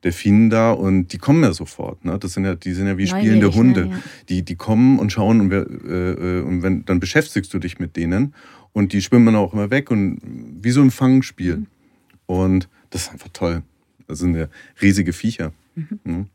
[0.04, 2.04] Delfinen da und die kommen ja sofort.
[2.04, 2.18] Ne?
[2.20, 3.56] Das sind ja, die sind ja wie spielende ne?
[3.56, 3.86] Hunde.
[3.86, 4.00] Ne, ja.
[4.30, 7.80] Die, die kommen und schauen und, wir, äh, äh, und wenn, dann beschäftigst du dich
[7.80, 8.34] mit denen
[8.74, 10.20] und die schwimmen dann auch immer weg und
[10.62, 11.58] wie so ein Fangspiel.
[11.58, 11.68] Mhm.
[12.26, 13.64] Und das ist einfach toll.
[14.08, 14.48] Das sind ja
[14.82, 15.54] riesige Viecher.
[15.76, 16.28] Mhm.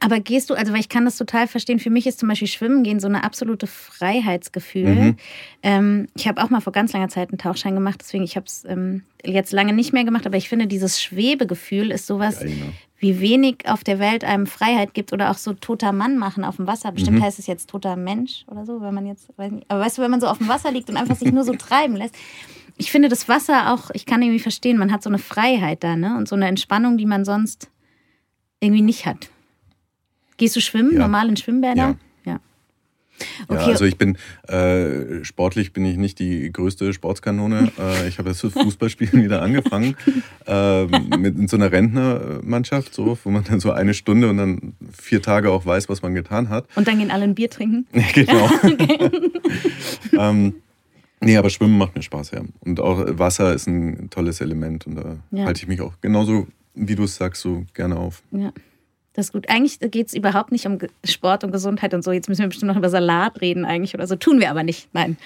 [0.00, 2.48] Aber gehst du, also weil ich kann das total verstehen, für mich ist zum Beispiel
[2.48, 4.94] Schwimmen gehen so eine absolute Freiheitsgefühl.
[4.94, 5.16] Mhm.
[5.62, 8.46] Ähm, ich habe auch mal vor ganz langer Zeit einen Tauchschein gemacht, deswegen ich habe
[8.46, 12.46] es ähm, jetzt lange nicht mehr gemacht, aber ich finde, dieses Schwebegefühl ist sowas, ja,
[12.46, 12.66] genau.
[12.98, 16.56] wie wenig auf der Welt einem Freiheit gibt oder auch so toter Mann machen auf
[16.56, 16.92] dem Wasser.
[16.92, 17.22] Bestimmt mhm.
[17.22, 20.02] heißt es jetzt toter Mensch oder so, wenn man jetzt, weiß nicht, aber weißt du,
[20.02, 22.14] wenn man so auf dem Wasser liegt und einfach sich nur so treiben lässt.
[22.78, 25.96] Ich finde das Wasser auch, ich kann irgendwie verstehen, man hat so eine Freiheit da,
[25.96, 26.16] ne?
[26.18, 27.70] Und so eine Entspannung, die man sonst
[28.60, 29.30] irgendwie nicht hat.
[30.36, 30.98] Gehst du schwimmen, ja.
[31.00, 31.76] normal in Schwimmbäder?
[31.76, 31.96] Ja.
[32.24, 32.40] ja.
[33.48, 33.60] Okay.
[33.60, 34.18] Ja, also ich bin
[34.48, 37.72] äh, sportlich bin ich nicht die größte Sportskanone.
[37.78, 39.96] Äh, ich habe jetzt das Fußballspielen wieder angefangen
[40.46, 40.84] äh,
[41.16, 45.20] mit in so einer Rentnermannschaft, so, wo man dann so eine Stunde und dann vier
[45.20, 46.66] Tage auch weiß, was man getan hat.
[46.74, 47.86] Und dann gehen alle ein Bier trinken.
[48.14, 48.48] genau.
[50.18, 50.54] ähm,
[51.20, 52.42] nee, aber Schwimmen macht mir Spaß, ja.
[52.60, 55.44] Und auch Wasser ist ein tolles Element und da ja.
[55.44, 58.22] halte ich mich auch genauso, wie du es sagst, so gerne auf.
[58.30, 58.52] Ja.
[59.16, 59.48] Das ist gut.
[59.48, 62.12] Eigentlich geht es überhaupt nicht um Sport und Gesundheit und so.
[62.12, 64.14] Jetzt müssen wir bestimmt noch über Salat reden eigentlich oder so.
[64.14, 64.88] Tun wir aber nicht.
[64.92, 65.16] Nein.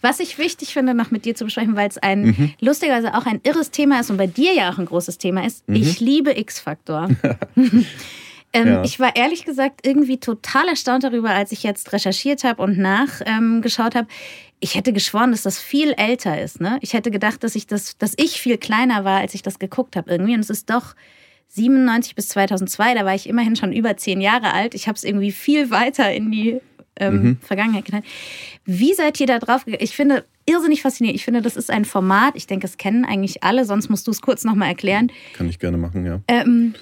[0.00, 2.54] Was ich wichtig finde, noch mit dir zu besprechen, weil es ein mhm.
[2.60, 5.66] lustigerweise auch ein irres Thema ist und bei dir ja auch ein großes Thema ist.
[5.68, 5.76] Mhm.
[5.76, 7.08] Ich liebe X-Faktor.
[7.56, 7.86] ähm,
[8.52, 8.82] ja.
[8.82, 13.94] Ich war ehrlich gesagt irgendwie total erstaunt darüber, als ich jetzt recherchiert habe und nachgeschaut
[13.94, 14.08] ähm, habe.
[14.58, 16.60] Ich hätte geschworen, dass das viel älter ist.
[16.60, 16.78] Ne?
[16.80, 19.94] Ich hätte gedacht, dass ich das, dass ich viel kleiner war, als ich das geguckt
[19.94, 20.34] habe irgendwie.
[20.34, 20.96] Und es ist doch
[21.56, 24.74] 97 bis 2002, da war ich immerhin schon über zehn Jahre alt.
[24.74, 26.60] Ich habe es irgendwie viel weiter in die
[26.98, 27.38] ähm, mhm.
[27.40, 28.02] Vergangenheit getan.
[28.64, 29.62] Wie seid ihr da drauf?
[29.66, 31.18] Ich finde irrsinnig faszinierend.
[31.18, 32.36] Ich finde, das ist ein Format.
[32.36, 33.64] Ich denke, es kennen eigentlich alle.
[33.64, 35.10] Sonst musst du es kurz nochmal erklären.
[35.34, 36.20] Kann ich gerne machen, ja.
[36.28, 36.74] Ähm,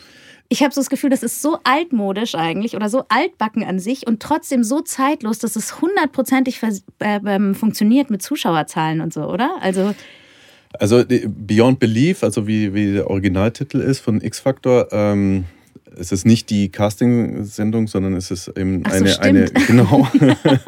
[0.49, 4.07] ich habe so das Gefühl, das ist so altmodisch eigentlich oder so altbacken an sich
[4.07, 9.57] und trotzdem so zeitlos, dass es hundertprozentig äh, ähm, funktioniert mit Zuschauerzahlen und so, oder?
[9.61, 9.95] Also
[10.79, 15.45] also Beyond Belief, also wie, wie der Originaltitel ist von X-Factor, ähm,
[15.97, 20.09] es ist nicht die Casting-Sendung, sondern es ist eben so, eine, eine, genau.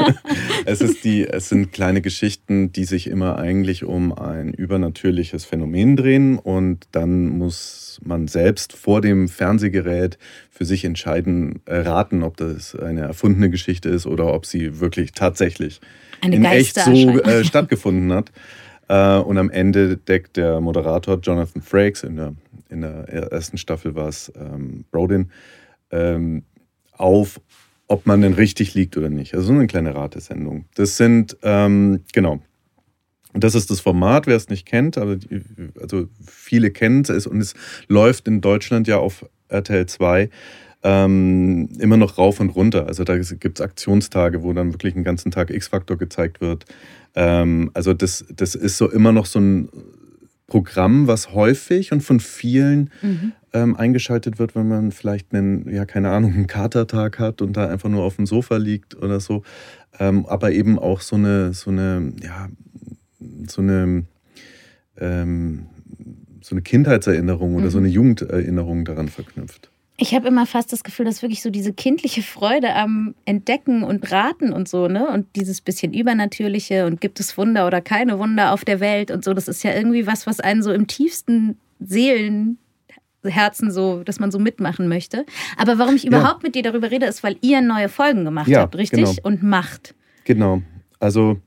[0.64, 5.96] es ist die, es sind kleine Geschichten, die sich immer eigentlich um ein übernatürliches Phänomen
[5.96, 10.18] drehen und dann muss man selbst vor dem Fernsehgerät
[10.50, 15.80] für sich entscheiden, erraten, ob das eine erfundene Geschichte ist oder ob sie wirklich tatsächlich
[16.20, 18.30] eine in echt so äh, stattgefunden hat.
[18.88, 22.34] Äh, und am Ende deckt der Moderator Jonathan Frakes in der
[22.68, 25.30] in der ersten Staffel war es ähm, Brodin,
[25.90, 26.44] ähm,
[26.92, 27.40] auf,
[27.86, 29.34] ob man denn richtig liegt oder nicht.
[29.34, 30.66] Also so eine kleine Ratesendung.
[30.74, 32.40] Das sind, ähm, genau.
[33.32, 35.18] Und das ist das Format, wer es nicht kennt, aber
[35.80, 37.54] also viele kennen es und es
[37.86, 40.30] läuft in Deutschland ja auf RTL 2
[40.82, 42.86] ähm, immer noch rauf und runter.
[42.86, 46.64] Also da gibt es Aktionstage, wo dann wirklich einen ganzen Tag X-Faktor gezeigt wird.
[47.16, 49.68] Ähm, also das, das ist so immer noch so ein
[50.46, 53.32] Programm, was häufig und von vielen mhm.
[53.52, 57.68] ähm, eingeschaltet wird, wenn man vielleicht einen, ja, keine Ahnung, einen Katertag hat und da
[57.68, 59.42] einfach nur auf dem Sofa liegt oder so.
[59.98, 62.48] Ähm, aber eben auch so eine, so eine, ja,
[63.48, 64.04] so eine,
[64.98, 65.66] ähm,
[66.42, 67.70] so eine Kindheitserinnerung oder mhm.
[67.70, 69.70] so eine Jugenderinnerung daran verknüpft.
[69.98, 74.10] Ich habe immer fast das Gefühl, dass wirklich so diese kindliche Freude am Entdecken und
[74.12, 75.08] Raten und so, ne?
[75.08, 79.24] Und dieses bisschen Übernatürliche und gibt es Wunder oder keine Wunder auf der Welt und
[79.24, 84.30] so, das ist ja irgendwie was, was einen so im tiefsten Seelenherzen so, dass man
[84.30, 85.24] so mitmachen möchte.
[85.56, 86.48] Aber warum ich überhaupt ja.
[86.48, 89.04] mit dir darüber rede, ist, weil ihr neue Folgen gemacht ja, habt, richtig?
[89.04, 89.16] Genau.
[89.22, 89.94] Und macht.
[90.24, 90.60] Genau.
[90.98, 91.40] Also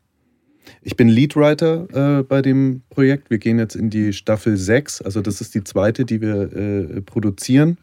[0.82, 3.30] ich bin Leadwriter äh, bei dem Projekt.
[3.30, 5.02] Wir gehen jetzt in die Staffel 6.
[5.02, 7.78] Also das ist die zweite, die wir äh, produzieren.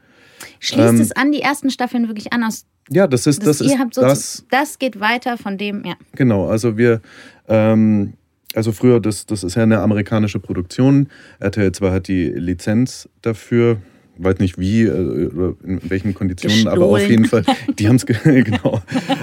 [0.61, 2.67] Schließt ähm, es an die ersten Staffeln wirklich an aus?
[2.89, 4.45] Ja, das ist das, das ist so das.
[4.51, 5.95] Das geht weiter von dem, ja.
[6.15, 7.01] Genau, also wir
[7.49, 8.15] ähm,
[8.57, 11.09] also früher, das, das ist ja eine amerikanische Produktion.
[11.41, 13.83] RTL 2 hat die Lizenz dafür.
[14.19, 16.83] Weiß nicht wie äh, oder in welchen Konditionen, Gestohlen.
[16.83, 17.45] aber auf jeden Fall,
[17.79, 18.81] die haben es genau.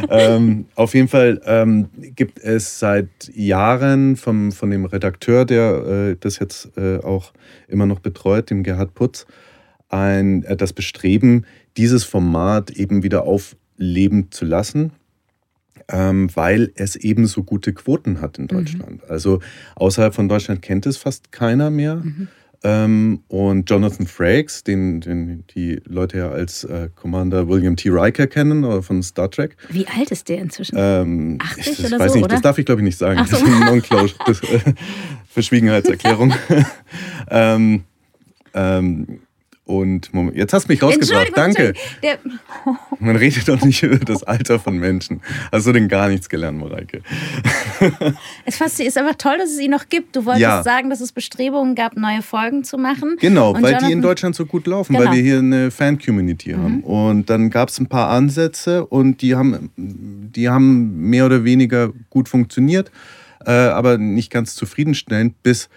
[0.08, 6.16] ähm, auf jeden Fall ähm, gibt es seit Jahren vom, von dem Redakteur, der äh,
[6.20, 7.34] das jetzt äh, auch
[7.68, 9.26] immer noch betreut, dem Gerhard Putz,
[9.94, 11.46] ein, äh, das Bestreben,
[11.78, 14.92] dieses Format eben wieder aufleben zu lassen,
[15.88, 18.48] ähm, weil es eben so gute Quoten hat in mhm.
[18.50, 19.04] Deutschland.
[19.04, 19.10] Mhm.
[19.10, 19.40] Also
[19.76, 21.98] außerhalb von Deutschland kennt es fast keiner mehr.
[21.98, 22.28] Mhm.
[22.66, 27.90] Ähm, und Jonathan Frakes, den, den, die Leute ja als äh, Commander William T.
[27.90, 29.58] Riker kennen oder von Star Trek.
[29.70, 30.76] Wie alt ist der inzwischen?
[30.80, 32.36] Ähm, 80 ich, oder weiß so, nicht, oder?
[32.36, 33.20] Das darf ich glaube ich nicht sagen.
[33.22, 33.34] Ach so.
[33.34, 34.18] Das ist ein Non-Closure,
[34.54, 34.74] äh,
[35.28, 36.34] Verschwiegenheitserklärung.
[37.30, 37.84] ähm,
[38.54, 39.20] ähm,
[39.66, 41.32] und jetzt hast du mich rausgebracht.
[41.36, 41.74] Danke.
[43.00, 45.22] Man redet doch nicht über das Alter von Menschen.
[45.54, 47.02] Hast du denn gar nichts gelernt, Mareike?
[48.46, 50.18] es ist einfach toll, dass es ihn noch gibt.
[50.18, 50.64] Du wolltest ja.
[50.64, 53.16] sagen, dass es Bestrebungen gab, neue Folgen zu machen.
[53.22, 55.06] Genau, und weil Jonathan, die in Deutschland so gut laufen, genau.
[55.06, 56.62] weil wir hier eine Fan-Community mhm.
[56.62, 56.84] haben.
[56.84, 61.94] Und dann gab es ein paar Ansätze und die haben, die haben mehr oder weniger
[62.10, 62.92] gut funktioniert,
[63.46, 65.70] äh, aber nicht ganz zufriedenstellend, bis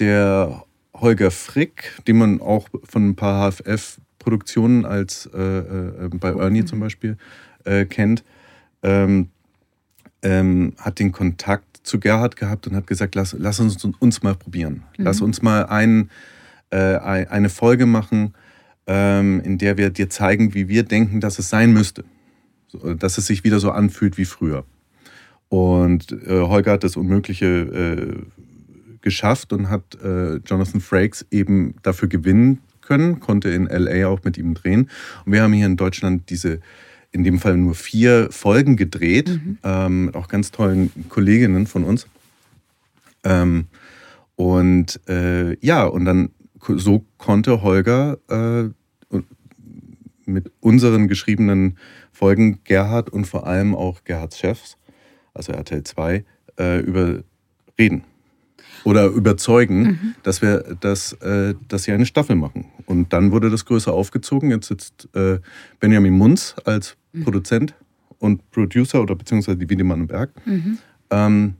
[0.00, 0.64] der
[1.00, 6.80] Holger Frick, den man auch von ein paar HFF-Produktionen als äh, äh, bei Ernie zum
[6.80, 7.16] Beispiel
[7.64, 8.24] äh, kennt,
[8.82, 9.28] ähm,
[10.22, 14.34] ähm, hat den Kontakt zu Gerhard gehabt und hat gesagt, lass, lass uns, uns mal
[14.34, 14.82] probieren.
[14.98, 15.04] Mhm.
[15.04, 16.10] Lass uns mal ein,
[16.70, 18.34] äh, eine Folge machen,
[18.86, 22.04] ähm, in der wir dir zeigen, wie wir denken, dass es sein müsste.
[22.68, 24.64] So, dass es sich wieder so anfühlt wie früher.
[25.48, 28.39] Und äh, Holger hat das Unmögliche äh,
[29.02, 34.36] geschafft und hat äh, Jonathan Frakes eben dafür gewinnen können, konnte in LA auch mit
[34.36, 34.90] ihm drehen.
[35.24, 36.60] Und wir haben hier in Deutschland diese,
[37.12, 39.58] in dem Fall nur vier Folgen gedreht, mhm.
[39.62, 42.06] ähm, mit auch ganz tollen Kolleginnen von uns.
[43.24, 43.66] Ähm,
[44.36, 46.30] und äh, ja, und dann
[46.66, 48.70] so konnte Holger äh,
[50.26, 51.78] mit unseren geschriebenen
[52.12, 54.76] Folgen Gerhard und vor allem auch Gerhards Chefs,
[55.34, 56.24] also RTL 2,
[56.58, 57.22] äh, über
[57.78, 58.04] reden
[58.84, 60.14] oder überzeugen, mhm.
[60.22, 62.66] dass wir das, äh, dass sie eine Staffel machen.
[62.86, 64.50] Und dann wurde das größer aufgezogen.
[64.50, 65.38] Jetzt sitzt äh,
[65.78, 67.24] Benjamin Munz als mhm.
[67.24, 67.74] Produzent
[68.18, 70.78] und Producer oder beziehungsweise die Wiedemann und Berg mhm.
[71.10, 71.54] ähm,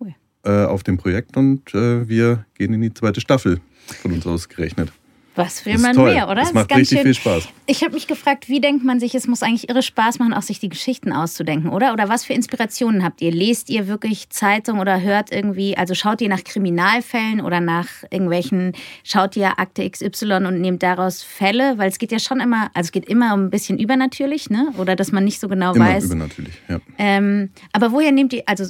[0.00, 0.14] cool.
[0.44, 3.60] äh, auf dem Projekt und äh, wir gehen in die zweite Staffel
[4.02, 4.92] von uns ausgerechnet.
[5.36, 6.12] Was will man toll.
[6.12, 6.36] mehr, oder?
[6.36, 7.02] Das, das macht richtig schön.
[7.06, 7.48] viel Spaß.
[7.66, 10.42] Ich habe mich gefragt, wie denkt man sich, es muss eigentlich irre Spaß machen, auch
[10.42, 11.92] sich die Geschichten auszudenken, oder?
[11.92, 13.32] Oder was für Inspirationen habt ihr?
[13.32, 18.72] Lest ihr wirklich Zeitung oder hört irgendwie, also schaut ihr nach Kriminalfällen oder nach irgendwelchen,
[19.02, 21.78] schaut ihr Akte XY und nehmt daraus Fälle?
[21.78, 24.68] Weil es geht ja schon immer, also es geht immer um ein bisschen übernatürlich, ne?
[24.78, 26.04] Oder dass man nicht so genau immer weiß.
[26.04, 26.80] übernatürlich, ja.
[26.98, 28.66] Ähm, aber woher nehmt ihr, also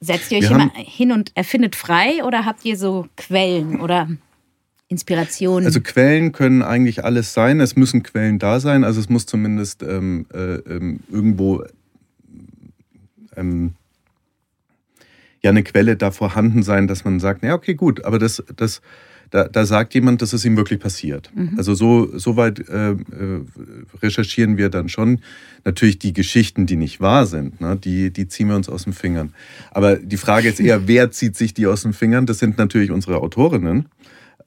[0.00, 4.08] setzt ihr euch immer hin und erfindet frei oder habt ihr so Quellen oder
[4.92, 5.64] Inspiration.
[5.64, 7.60] Also Quellen können eigentlich alles sein.
[7.60, 8.84] Es müssen Quellen da sein.
[8.84, 11.64] Also es muss zumindest ähm, äh, ähm, irgendwo
[13.36, 13.74] ähm,
[15.42, 18.80] ja eine Quelle da vorhanden sein, dass man sagt, ja okay gut, aber das das
[19.32, 21.30] da, da sagt jemand, dass es ihm wirklich passiert.
[21.34, 21.54] Mhm.
[21.56, 22.96] Also so, so weit äh, äh,
[24.02, 25.20] recherchieren wir dann schon.
[25.64, 28.92] Natürlich die Geschichten, die nicht wahr sind, ne, die, die ziehen wir uns aus den
[28.92, 29.32] Fingern.
[29.70, 32.26] Aber die Frage ist eher, wer zieht sich die aus den Fingern?
[32.26, 33.86] Das sind natürlich unsere Autorinnen.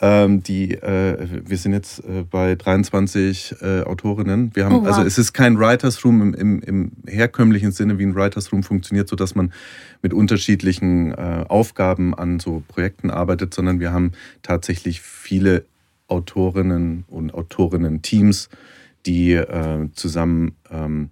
[0.02, 4.52] Ähm, die, äh, wir sind jetzt äh, bei 23 äh, Autorinnen.
[4.54, 4.88] Wir haben, oh, wow.
[4.88, 8.64] also es ist kein Writers Room im, im, im, herkömmlichen Sinne, wie ein Writers Room
[8.64, 9.54] funktioniert, so dass man
[10.02, 15.66] mit unterschiedlichen äh, Aufgaben an so Projekten arbeitet, sondern wir haben tatsächlich viele
[16.08, 18.50] Autorinnen und Autorinnen-Teams,
[19.06, 21.10] die äh, zusammen ähm,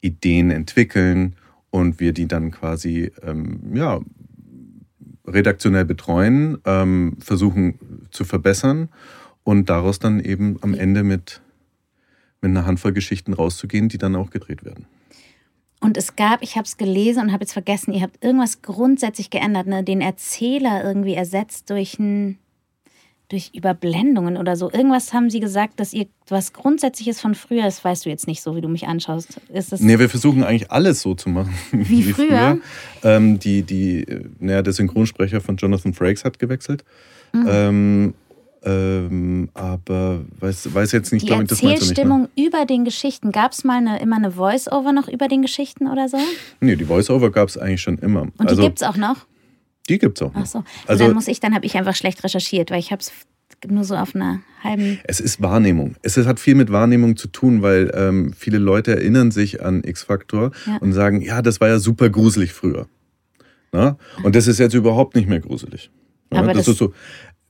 [0.00, 1.36] Ideen entwickeln
[1.70, 4.00] und wir die dann quasi ähm, ja,
[5.26, 7.78] redaktionell betreuen, ähm, versuchen
[8.10, 8.88] zu verbessern
[9.44, 11.40] und daraus dann eben am Ende mit,
[12.40, 14.86] mit einer Handvoll Geschichten rauszugehen, die dann auch gedreht werden.
[15.80, 19.30] Und es gab, ich habe es gelesen und habe jetzt vergessen, ihr habt irgendwas grundsätzlich
[19.30, 19.84] geändert, ne?
[19.84, 22.38] den Erzähler irgendwie ersetzt durch ein
[23.28, 24.70] durch Überblendungen oder so.
[24.70, 28.42] Irgendwas haben sie gesagt, dass ihr was Grundsätzliches von früher, das weißt du jetzt nicht
[28.42, 29.40] so, wie du mich anschaust.
[29.52, 31.52] Ist das nee, wir versuchen eigentlich alles so zu machen.
[31.72, 32.26] Wie, wie früher?
[32.26, 32.60] früher.
[33.02, 34.06] Ähm, die, die,
[34.38, 36.84] naja, der Synchronsprecher von Jonathan Frakes hat gewechselt.
[37.32, 37.46] Mhm.
[37.48, 38.14] Ähm,
[38.66, 41.96] ähm, aber weiß, weiß jetzt nicht, glaube ich, das meinst du nicht.
[41.96, 45.42] Die Erzählstimmung über den Geschichten, gab es mal eine, immer eine Voice-Over noch über den
[45.42, 46.18] Geschichten oder so?
[46.60, 48.22] Nee, die Voice-Over gab es eigentlich schon immer.
[48.22, 49.26] Und die also, gibt es auch noch?
[49.88, 50.34] Die gibt es auch.
[50.34, 50.42] Noch.
[50.42, 50.64] Ach so.
[50.86, 53.12] Also, dann muss ich, dann habe ich einfach schlecht recherchiert, weil ich habe es
[53.66, 54.98] nur so auf einer halben.
[55.04, 55.96] Es ist Wahrnehmung.
[56.02, 60.50] Es hat viel mit Wahrnehmung zu tun, weil ähm, viele Leute erinnern sich an X-Factor
[60.66, 60.76] ja.
[60.78, 62.86] und sagen, ja, das war ja super gruselig früher.
[63.72, 63.96] Na?
[64.22, 65.90] Und das ist jetzt überhaupt nicht mehr gruselig.
[66.32, 66.92] Ja, aber das, das ist so.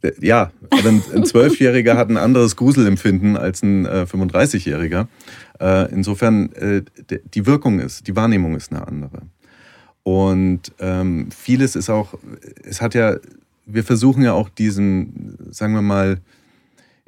[0.02, 5.06] Äh, ja, ein Zwölfjähriger hat ein anderes Gruselempfinden als ein äh, 35-Jähriger.
[5.60, 6.82] Äh, insofern, äh,
[7.34, 9.22] die Wirkung ist, die Wahrnehmung ist eine andere.
[10.06, 12.14] Und ähm, vieles ist auch,
[12.62, 13.16] es hat ja,
[13.66, 16.20] wir versuchen ja auch diesen, sagen wir mal,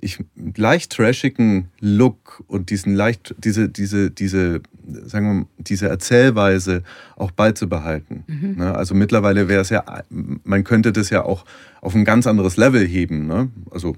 [0.00, 0.18] ich,
[0.56, 4.62] leicht trashigen Look und diesen leicht, diese, diese, diese,
[5.04, 6.82] sagen wir mal, diese Erzählweise
[7.14, 8.24] auch beizubehalten.
[8.26, 8.56] Mhm.
[8.56, 8.74] Ne?
[8.74, 11.44] Also mittlerweile wäre es ja, man könnte das ja auch
[11.80, 13.28] auf ein ganz anderes Level heben.
[13.28, 13.48] Ne?
[13.70, 13.94] Also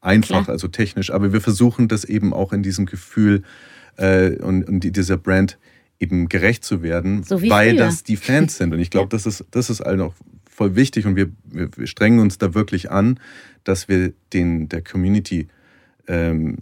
[0.00, 0.50] einfach, Klar.
[0.50, 1.10] also technisch.
[1.10, 3.42] Aber wir versuchen das eben auch in diesem Gefühl
[3.96, 5.58] äh, und, und dieser Brand
[6.04, 7.78] eben gerecht zu werden, so weil früher.
[7.78, 8.72] das die Fans sind.
[8.72, 10.14] Und ich glaube, das ist, das ist halt auch
[10.48, 13.18] voll wichtig und wir, wir, strengen uns da wirklich an,
[13.64, 15.48] dass wir den, der Community
[16.06, 16.58] ähm,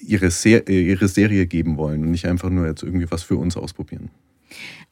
[0.00, 3.56] ihre, Ser ihre Serie geben wollen und nicht einfach nur jetzt irgendwie was für uns
[3.56, 4.10] ausprobieren.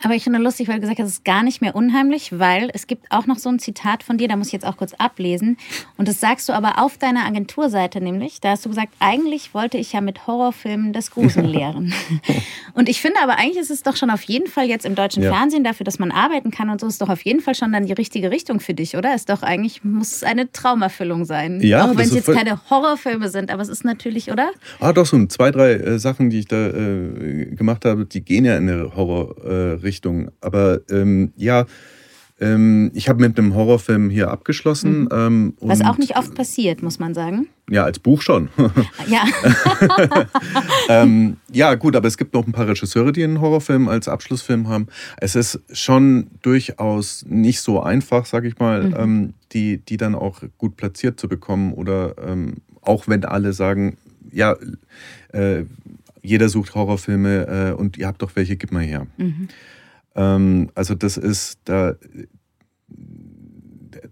[0.02, 2.70] Aber ich finde lustig, weil du gesagt hast, es ist gar nicht mehr unheimlich, weil
[2.74, 4.92] es gibt auch noch so ein Zitat von dir, da muss ich jetzt auch kurz
[4.94, 5.57] ablesen.
[5.96, 8.40] Und das sagst du aber auf deiner Agenturseite nämlich.
[8.40, 11.94] Da hast du gesagt, eigentlich wollte ich ja mit Horrorfilmen das Gruseln lehren.
[12.74, 15.22] und ich finde aber eigentlich ist es doch schon auf jeden Fall jetzt im deutschen
[15.22, 15.33] ja.
[15.33, 17.87] Fernsehen dafür, dass man arbeiten kann und so, ist doch auf jeden Fall schon dann
[17.87, 19.14] die richtige Richtung für dich, oder?
[19.14, 21.61] Ist doch eigentlich, muss es eine Traumerfüllung sein.
[21.62, 24.50] Ja, auch wenn es jetzt keine Horrorfilme sind, aber es ist natürlich, oder?
[24.80, 28.44] Ah, doch, so zwei, drei äh, Sachen, die ich da äh, gemacht habe, die gehen
[28.44, 30.31] ja in eine Horror- äh, Richtung.
[30.40, 31.66] Aber ähm, ja,
[32.40, 35.03] ähm, ich habe mit einem Horrorfilm hier abgeschlossen.
[35.03, 35.09] Mhm.
[35.12, 37.47] Ähm, Was auch nicht oft passiert, muss man sagen.
[37.70, 38.49] Ja, als Buch schon.
[39.07, 39.25] ja.
[40.88, 44.68] ähm, ja, gut, aber es gibt noch ein paar Regisseure, die einen Horrorfilm als Abschlussfilm
[44.68, 44.88] haben.
[45.16, 48.94] Es ist schon durchaus nicht so einfach, sag ich mal, mhm.
[48.99, 51.73] Ähm, die, die dann auch gut platziert zu bekommen.
[51.73, 53.97] Oder ähm, auch wenn alle sagen,
[54.33, 54.57] ja,
[55.33, 55.64] äh,
[56.20, 59.07] jeder sucht Horrorfilme äh, und ihr habt doch welche, gib mal her.
[59.18, 59.49] Mhm.
[60.14, 61.96] Ähm, also das ist da.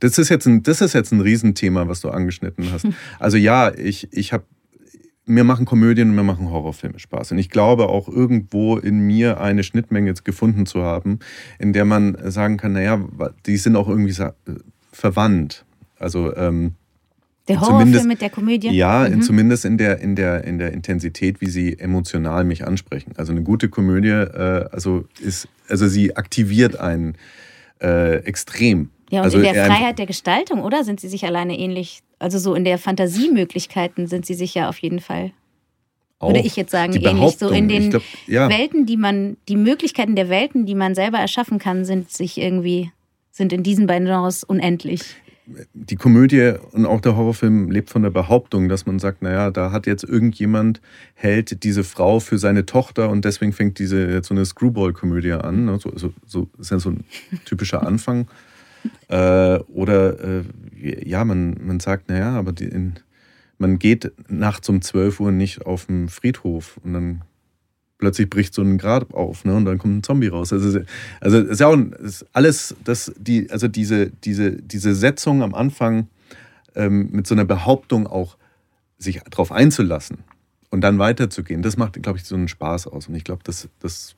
[0.01, 2.87] Das ist, jetzt ein, das ist jetzt ein Riesenthema, was du angeschnitten hast.
[3.19, 4.45] Also ja, ich, ich habe
[5.25, 7.33] mir machen Komödien und mir machen Horrorfilme Spaß.
[7.33, 11.21] Und ich glaube auch irgendwo in mir eine Schnittmenge gefunden zu haben,
[11.59, 13.05] in der man sagen kann, naja,
[13.47, 14.17] die sind auch irgendwie
[14.93, 15.65] verwandt.
[15.99, 16.75] Also ähm,
[17.49, 18.71] der Horrorfilm mit der Komödie?
[18.71, 19.23] Ja, mhm.
[19.23, 23.13] zumindest in der, in, der, in der Intensität, wie sie emotional mich ansprechen.
[23.17, 27.17] Also eine gute Komödie, äh, also, ist, also sie aktiviert einen
[27.81, 28.91] äh, extrem.
[29.11, 30.85] Ja, und also in der Freiheit der Gestaltung, oder?
[30.85, 32.01] Sind sie sich alleine ähnlich?
[32.19, 35.33] Also so in der Fantasiemöglichkeiten sind sie sich ja auf jeden Fall.
[36.19, 37.37] Auch würde ich jetzt sagen, ähnlich.
[37.37, 38.49] So in den glaub, ja.
[38.49, 42.93] Welten, die man, die Möglichkeiten der Welten, die man selber erschaffen kann, sind sich irgendwie,
[43.33, 45.03] sind in diesen beiden Genres unendlich
[45.75, 49.73] die Komödie und auch der Horrorfilm lebt von der Behauptung, dass man sagt, naja, da
[49.73, 50.81] hat jetzt irgendjemand,
[51.15, 55.79] hält diese Frau für seine Tochter und deswegen fängt diese jetzt so eine Screwball-Komödie an.
[55.79, 57.05] So, so, so ist ja so ein
[57.45, 58.29] typischer Anfang.
[59.09, 60.43] äh, oder äh,
[61.05, 62.95] ja, man, man sagt, naja, aber die, in,
[63.59, 67.23] man geht nachts um 12 Uhr nicht auf den Friedhof und dann
[68.03, 70.53] plötzlich bricht so ein Grab auf ne, und dann kommt ein Zombie raus.
[70.53, 70.81] Also,
[71.21, 76.09] also ist ja auch ist alles, das, die, also diese, diese, diese Setzung am Anfang
[76.75, 78.37] ähm, mit so einer Behauptung auch
[78.99, 80.19] sich darauf einzulassen
[80.71, 83.07] und dann weiterzugehen, das macht, glaube ich, so einen Spaß aus.
[83.07, 84.17] Und ich glaube, das, das,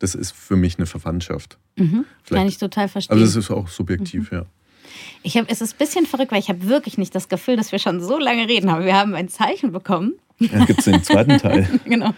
[0.00, 1.58] das ist für mich eine Verwandtschaft.
[1.76, 2.04] Mhm.
[2.28, 3.16] Kann ich total verstehen.
[3.16, 4.38] Also es ist auch subjektiv, mhm.
[4.38, 4.46] ja.
[5.22, 7.70] Ich hab, es ist ein bisschen verrückt, weil ich habe wirklich nicht das Gefühl, dass
[7.70, 8.68] wir schon so lange reden.
[8.68, 10.14] Aber wir haben ein Zeichen bekommen.
[10.40, 11.68] Ja, Gibt es den zweiten Teil?
[11.84, 12.12] genau.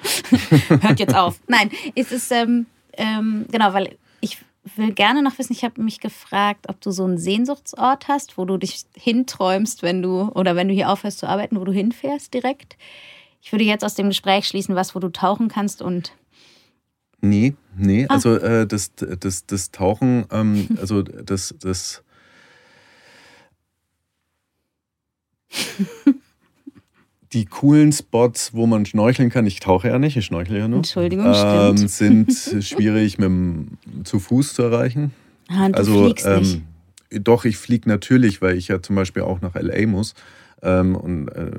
[0.68, 1.40] Hört jetzt auf.
[1.48, 4.38] Nein, es ist, ähm, ähm, genau, weil ich
[4.76, 8.44] will gerne noch wissen, ich habe mich gefragt, ob du so einen Sehnsuchtsort hast, wo
[8.44, 12.32] du dich hinträumst, wenn du, oder wenn du hier aufhörst zu arbeiten, wo du hinfährst
[12.32, 12.76] direkt.
[13.42, 16.12] Ich würde jetzt aus dem Gespräch schließen, was, wo du tauchen kannst und
[17.24, 18.14] Nee, nee, ah.
[18.14, 22.02] also äh, das, das, das Tauchen, ähm, also das, das
[27.32, 30.78] die coolen Spots, wo man schnorcheln kann, ich tauche ja nicht, ich schnorchle ja nur.
[30.78, 33.68] Entschuldigung, ähm, sind schwierig mit dem,
[34.04, 35.12] zu Fuß zu erreichen.
[35.48, 36.62] Ah, du also, fliegst ähm, nicht.
[37.26, 40.14] Doch, ich fliege natürlich, weil ich ja zum Beispiel auch nach LA muss
[40.62, 41.50] ähm, und, äh,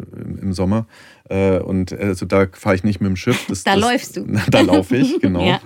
[0.42, 0.88] im Sommer.
[1.30, 3.46] Äh, und also da fahre ich nicht mit dem Schiff.
[3.48, 4.26] Das, da das, läufst du.
[4.50, 5.46] da laufe ich, genau.
[5.46, 5.62] Ja.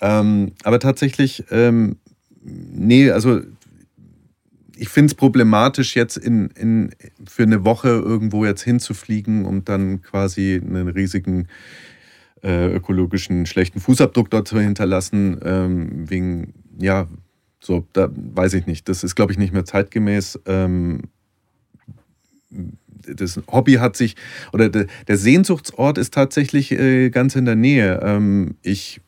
[0.00, 1.96] ähm, aber tatsächlich, ähm,
[2.42, 3.40] nee, also
[4.82, 6.90] ich finde es problematisch, jetzt in, in,
[7.24, 11.46] für eine Woche irgendwo jetzt hinzufliegen und dann quasi einen riesigen
[12.42, 17.06] äh, ökologischen schlechten Fußabdruck dort zu hinterlassen, ähm, wegen, ja,
[17.60, 18.88] so, da weiß ich nicht.
[18.88, 20.40] Das ist, glaube ich, nicht mehr zeitgemäß.
[20.46, 21.02] Ähm,
[23.06, 24.16] das Hobby hat sich,
[24.52, 28.00] oder der, der Sehnsuchtsort ist tatsächlich äh, ganz in der Nähe.
[28.02, 29.00] Ähm, ich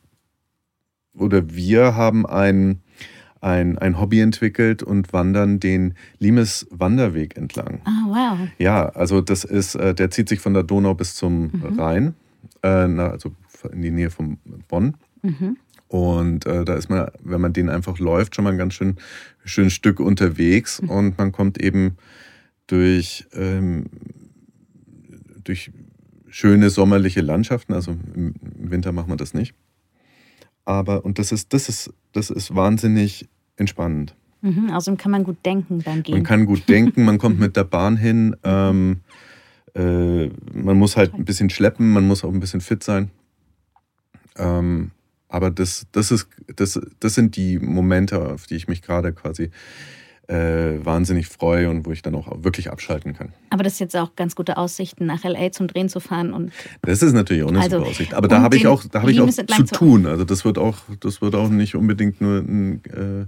[1.18, 2.80] oder wir haben ein
[3.44, 7.82] ein, ein Hobby entwickelt und wandern den Limes Wanderweg entlang.
[7.84, 8.48] Ah, oh, wow.
[8.58, 11.78] Ja, also das ist, äh, der zieht sich von der Donau bis zum mhm.
[11.78, 12.14] Rhein,
[12.62, 13.32] äh, also
[13.70, 14.38] in die Nähe von
[14.68, 14.96] Bonn.
[15.22, 15.58] Mhm.
[15.88, 18.96] Und äh, da ist man, wenn man den einfach läuft, schon mal ein ganz schön,
[19.44, 20.90] schön Stück unterwegs mhm.
[20.90, 21.98] und man kommt eben
[22.66, 23.84] durch, ähm,
[25.44, 25.70] durch
[26.28, 27.74] schöne sommerliche Landschaften.
[27.74, 29.54] Also im Winter macht man das nicht.
[30.64, 34.14] Aber, und das ist, das ist, das ist wahnsinnig entspannend.
[34.42, 36.16] Mhm, außerdem kann man gut denken beim Gehen.
[36.16, 38.36] Man kann gut denken, man kommt mit der Bahn hin.
[38.44, 39.00] Ähm,
[39.74, 43.10] äh, man muss halt ein bisschen schleppen, man muss auch ein bisschen fit sein.
[44.36, 44.90] Ähm,
[45.28, 49.50] aber das, das, ist, das, das sind die Momente, auf die ich mich gerade quasi
[50.28, 53.32] äh, wahnsinnig freue und wo ich dann auch wirklich abschalten kann.
[53.50, 56.32] Aber das ist jetzt auch ganz gute Aussichten, nach LA zum Drehen zu fahren.
[56.32, 56.52] Und
[56.82, 58.14] das ist natürlich auch eine also, super Aussicht.
[58.14, 60.06] Aber da habe ich auch, da hab ich auch zu tun.
[60.06, 63.26] Also das wird auch, das wird auch nicht unbedingt nur ein äh,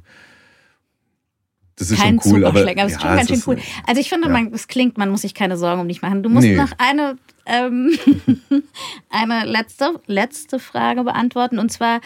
[1.79, 3.59] das ist Kein schon cool, aber, aber es klingt ganz schön cool.
[3.87, 4.33] Also ich finde, ja.
[4.33, 6.23] man, es klingt, man muss sich keine Sorgen um dich machen.
[6.23, 6.57] Du musst nee.
[6.57, 7.99] noch eine, ähm,
[9.11, 11.59] eine letzte, letzte Frage beantworten.
[11.59, 12.01] Und zwar,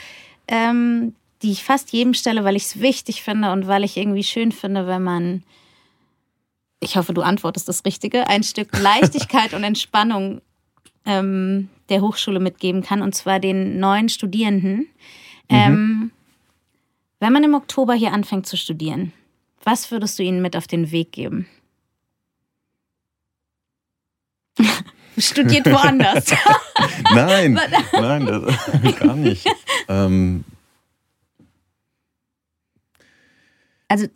[0.48, 4.24] ähm, die ich fast jedem stelle, weil ich es wichtig finde und weil ich irgendwie
[4.24, 5.42] schön finde, wenn man,
[6.80, 10.42] ich hoffe, du antwortest das Richtige, ein Stück Leichtigkeit und Entspannung
[11.06, 14.78] ähm, der Hochschule mitgeben kann, und zwar den neuen Studierenden.
[14.78, 14.86] Mhm.
[15.48, 16.10] Ähm,
[17.20, 19.12] wenn man im Oktober hier anfängt zu studieren,
[19.64, 21.46] was würdest du ihnen mit auf den Weg geben?
[25.18, 26.26] Studiert woanders.
[27.14, 27.60] nein,
[27.92, 29.46] nein, das, gar nicht.
[29.88, 30.44] Ähm,
[33.90, 34.06] Also,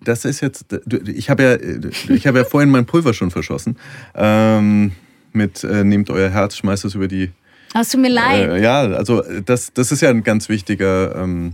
[0.00, 0.66] das ist jetzt,
[1.06, 3.78] ich habe ja, ich habe ja vorhin mein Pulver schon verschossen.
[4.16, 4.90] Ähm,
[5.32, 7.30] mit äh, nehmt euer Herz, schmeißt es über die.
[7.72, 8.48] Es tut mir leid.
[8.48, 11.52] Äh, ja, also das, das ist ja ein ganz wichtiger ähm,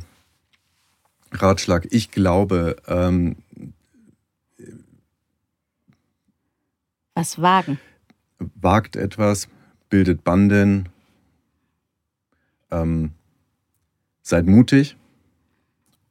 [1.30, 1.88] Ratschlag.
[1.90, 3.36] Ich glaube, ähm,
[7.14, 7.78] was wagen.
[8.54, 9.48] Wagt etwas,
[9.90, 10.88] bildet Banden,
[12.70, 13.10] ähm,
[14.22, 14.96] seid mutig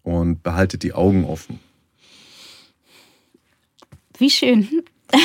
[0.04, 1.60] und behaltet die Augen offen.
[4.18, 4.68] Wie schön.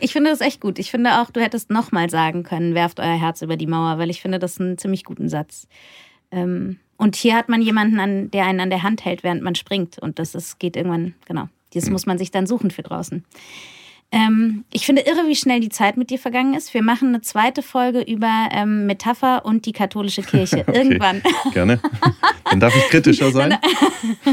[0.00, 0.78] ich finde das echt gut.
[0.78, 4.10] Ich finde auch, du hättest nochmal sagen können, werft euer Herz über die Mauer, weil
[4.10, 5.68] ich finde das einen ziemlich guten Satz.
[6.30, 9.54] Ähm, und hier hat man jemanden, an, der einen an der Hand hält, während man
[9.54, 9.98] springt.
[9.98, 11.48] Und das ist, geht irgendwann, genau.
[11.74, 11.92] Das hm.
[11.92, 13.24] muss man sich dann suchen für draußen.
[14.10, 16.72] Ähm, ich finde irre, wie schnell die Zeit mit dir vergangen ist.
[16.72, 20.60] Wir machen eine zweite Folge über ähm, Metapher und die katholische Kirche.
[20.66, 20.78] okay.
[20.78, 21.20] Irgendwann.
[21.52, 21.78] Gerne.
[22.50, 23.58] Dann darf ich kritischer sein.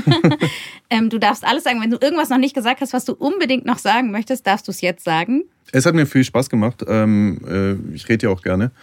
[0.89, 1.81] ähm, du darfst alles sagen.
[1.81, 4.71] Wenn du irgendwas noch nicht gesagt hast, was du unbedingt noch sagen möchtest, darfst du
[4.71, 5.43] es jetzt sagen.
[5.73, 6.85] Es hat mir viel Spaß gemacht.
[6.87, 8.71] Ähm, äh, ich rede ja auch gerne.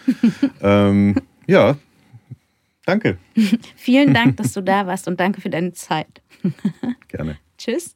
[0.61, 1.15] Ähm,
[1.45, 1.75] ja,
[2.85, 3.17] danke.
[3.75, 6.21] Vielen Dank, dass du da warst und danke für deine Zeit.
[7.09, 7.37] Gerne.
[7.57, 7.95] Tschüss.